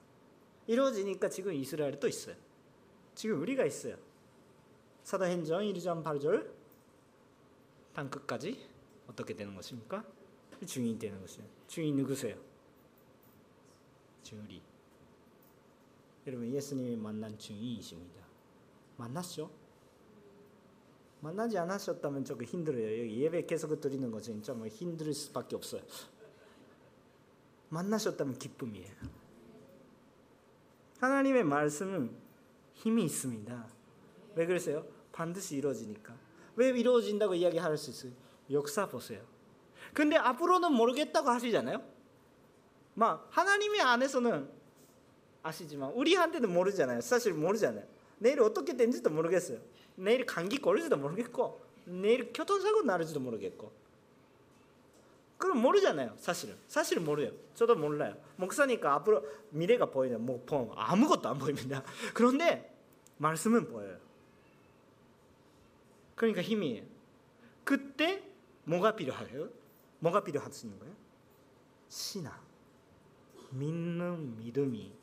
[0.66, 2.36] 이루어지니까 지금 이스라엘이 또 있어요.
[3.14, 3.98] 지금 우리가 있어요.
[5.04, 6.61] 사도행전 1장 8절
[7.94, 8.70] 땅 끝까지
[9.08, 10.06] 어떻게 되는 것입니까?
[10.66, 11.48] 증인 되는 것이에요.
[11.68, 12.38] 증인 누구세요?
[14.24, 14.62] 증리.
[16.28, 18.22] 여러분 예수님이 만난 증인이십니다.
[18.98, 19.50] 만났죠?
[21.22, 23.02] 만나지 않으셨다면 조금 힘들어요.
[23.02, 25.82] 여기 예배 계속 드리는 거 진짜 뭐 힘들 수밖에 없어요.
[27.70, 28.92] 만나셨다면 기쁨이에요.
[31.00, 32.12] 하나님의 말씀은
[32.74, 33.68] 힘이 있습니다.
[34.36, 34.86] 왜 그러세요?
[35.12, 36.16] 반드시 이루어지니까.
[36.56, 38.12] 왜 이루어진다고 이야기할 수 있어요?
[38.52, 39.22] 역사 보세요.
[39.94, 41.82] 근데 앞으로는 모르겠다고 하시잖아요.
[42.94, 44.50] 막 하나님의 안에서는
[45.44, 47.02] 아시지만 우리한테는 모르잖아요.
[47.02, 47.86] 사실 모르잖아요.
[48.20, 49.60] 내일 어떻게 된지도 모르겠어요.
[49.96, 53.72] 내일 감기 걸릴지도 모르겠고 내일 교통사고 나를지도 모르겠고
[55.38, 56.14] 그럼 모르잖아요.
[56.18, 57.32] 사실은 사실은 모르요.
[57.56, 58.16] 저도 몰라요.
[58.36, 60.46] 목사니까 앞으로 미래가 보이냐 뭐
[60.76, 61.84] 아무것도 안 보입니다.
[62.14, 62.72] 그런데
[63.18, 63.98] 말씀은 보여요.
[66.22, 66.86] 그러니까 힘이에요.
[67.64, 68.24] 그때
[68.66, 69.50] 뭐가 필요해요?
[69.98, 70.96] 뭐가 필요하시는 거예요?
[71.90, 72.40] 신앙,
[73.50, 74.94] 믿는 믿음이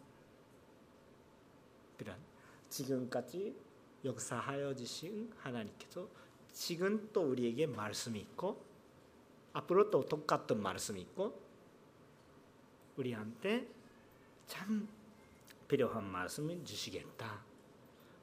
[1.97, 2.21] 필요한.
[2.69, 3.53] 지금까지
[4.05, 6.09] 역사하여 주신 하나님께서
[6.53, 8.65] 지금 또 우리에게 말씀이 있고
[9.55, 11.37] 앞으로 또 똑같은 말씀이 있고
[12.97, 13.69] 우리한테
[14.47, 14.89] 참
[15.67, 17.43] 필요한 말씀을 주시겠다.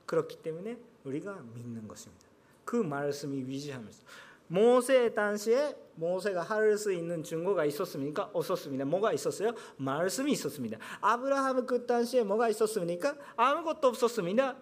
[0.05, 2.34] 그렇기 때문에 우리가 믿는 것입니다.
[2.65, 4.03] 그 말씀이 위지하면서
[4.47, 8.29] 모세 당시에 모세가 할 수 있는 증거가 있었습니까?
[8.33, 8.85] 없었습니다.
[8.85, 9.53] 뭐가 있었어요?
[9.77, 10.77] 말씀이 있었습니다.
[10.99, 13.15] 아브라함은 그 당시에 뭐가 있었습니까?
[13.37, 14.57] 아무것도 없었습니다.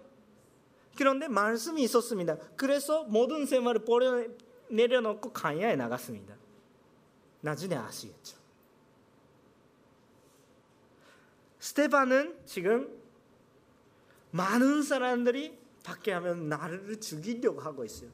[0.95, 2.37] 그런데 말씀이 있었습니다.
[2.55, 4.25] 그래서 모든 생활을 버려
[4.69, 6.35] 내려놓고 강야에 나갔습니다.
[7.41, 8.37] 나중에 아시겠죠.
[11.59, 13.01] 스테반은 지금
[14.31, 18.09] 많은 사람들이 밖에 하면 나를 죽이려고 하고 있어요.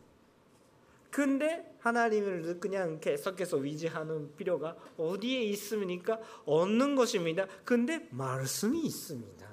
[1.12, 6.20] 근데 하나님을 그냥 계속해서 위지하는 필요가 어디에 있습니까?
[6.46, 7.48] 얻는 것입니다.
[7.66, 9.50] 근데 말씀이 있습니다.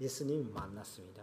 [0.00, 1.22] 예수님 만났습니다.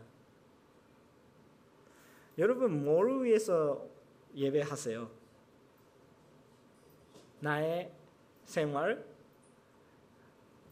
[2.38, 3.88] 여러분 뭐를 위해서
[4.36, 5.10] 예배하세요?
[7.40, 7.92] 나의
[8.46, 9.06] 생활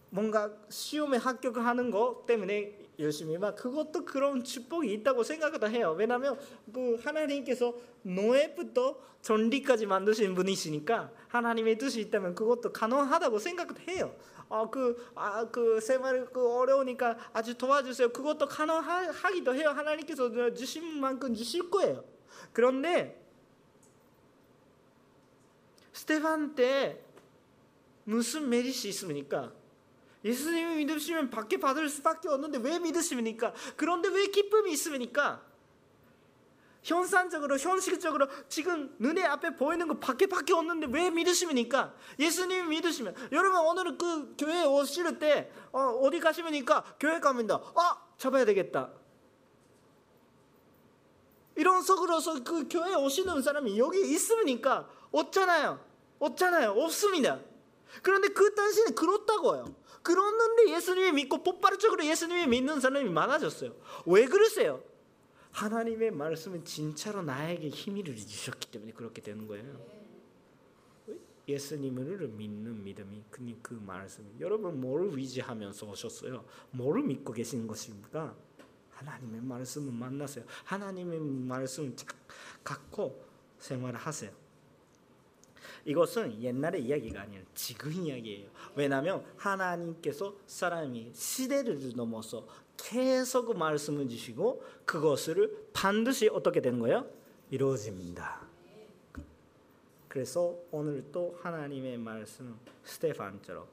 [0.10, 5.96] 뭔가 시험에 합격하는 것 때문에 열심히 막 그것도 그런 축복이 있다고 생각도 해요.
[5.98, 6.40] 왜냐하면
[6.72, 7.74] 그 하나님께서
[8.04, 14.16] 노예부터 전리까지 만드신 분이시니까 하나님의 뜻이 있다면 그것도 가능하다고 생각도 해요.
[14.50, 18.10] 아그아그 생활 그 어려우니까 아주 도와주세요.
[18.10, 19.70] 그것도 가능하기도 해요.
[19.70, 22.04] 하나님께서 주신 만큼 주실 거예요.
[22.52, 23.20] 그런데
[25.94, 27.02] 스테반 때
[28.04, 29.54] 무슨 메리트 있습니까?
[30.24, 33.54] 예수님을 믿으시면 받게 받을 수밖에 없는데 왜 믿으십니까?
[33.76, 35.42] 그런데 왜 기쁨이 있습니까?
[36.84, 41.94] 현상적으로 현실적으로 지금 눈에 앞에 보이는 거 밖에 밖에 없는데 왜 믿으십니까?
[42.20, 47.56] 예수님 믿으시면 여러분 오늘은 그 교회 오실 때 어, 디 가시니까 교회 가면다.
[47.76, 48.92] 아 잡아야 되겠다.
[51.56, 54.90] 이런 속으로서 그 교회 오시는 사람이 여기 있습니까?
[55.12, 55.80] 없잖아요.
[56.20, 56.72] 없잖아요.
[56.72, 57.40] 없습니다.
[58.02, 59.83] 그런데 그 당시에 그렇다고요.
[60.04, 63.74] 그렇는데 예수님이 믿고 폭발적으로 예수님이 믿는 사람이 많아졌어요.
[64.06, 64.84] 왜 그러세요?
[65.52, 70.04] 하나님의 말씀은 진짜로 나에게 힘을 주셨기 때문에 그렇게 되는 거예요.
[71.48, 73.24] 예수님을 믿는 믿음이
[73.62, 74.26] 그 말씀.
[74.40, 76.46] 여러분 뭘 위지하면서 오셨어요?
[76.72, 78.36] 뭘 믿고 계신 것입니까?
[78.92, 80.46] 하나님의 말씀을 만나세요.
[80.64, 81.96] 하나님의 말씀
[82.64, 83.26] 갖고
[83.60, 84.43] 생활하세요.
[85.86, 88.50] 이것은 옛날의 이야기가 아니라 지금 이야기예요.
[88.76, 97.10] 왜냐하면 하나님께서 사람이 시대를 넘어서 계속 말씀을 주시고 그것을 반드시 어떻게 되는 거예요?
[97.50, 98.42] 이루어집니다.
[100.08, 103.68] 그래서 오늘 또 하나님의 말씀 스테판처럼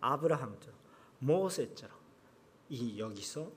[0.00, 0.78] 아브라함처럼
[1.18, 1.96] 모세처럼
[2.70, 3.50] 이 여기서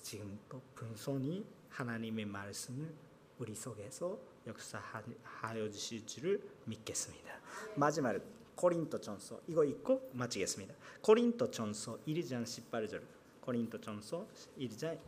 [0.00, 2.94] 지금 또 분손이 하나님의 말씀을
[3.38, 7.40] 우리 속에서 역사하여 주실 줄을 믿겠습니다.
[7.76, 8.20] 마지막
[8.54, 10.74] 코린토 전서 이거 읽고 마치겠습니다.
[11.00, 13.02] 코린토 전서 1장 18절
[13.40, 14.26] 코린토 전서
[14.58, 14.98] 1장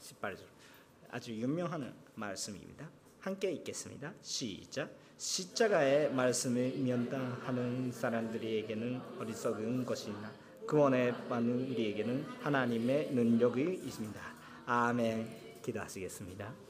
[0.00, 0.40] 18절
[1.10, 2.88] 아주 유명한 말씀입니다.
[3.20, 4.12] 함께 읽겠습니다.
[4.22, 4.90] 시작.
[5.16, 10.32] 십자가의 말씀을 면담하는 사람들에게는 어리석은 것이나
[10.66, 14.20] 구원에 받는 우리에게는 하나님의 능력이 있습니다.
[14.66, 15.60] 아멘.
[15.62, 16.65] 기도하시겠습니다.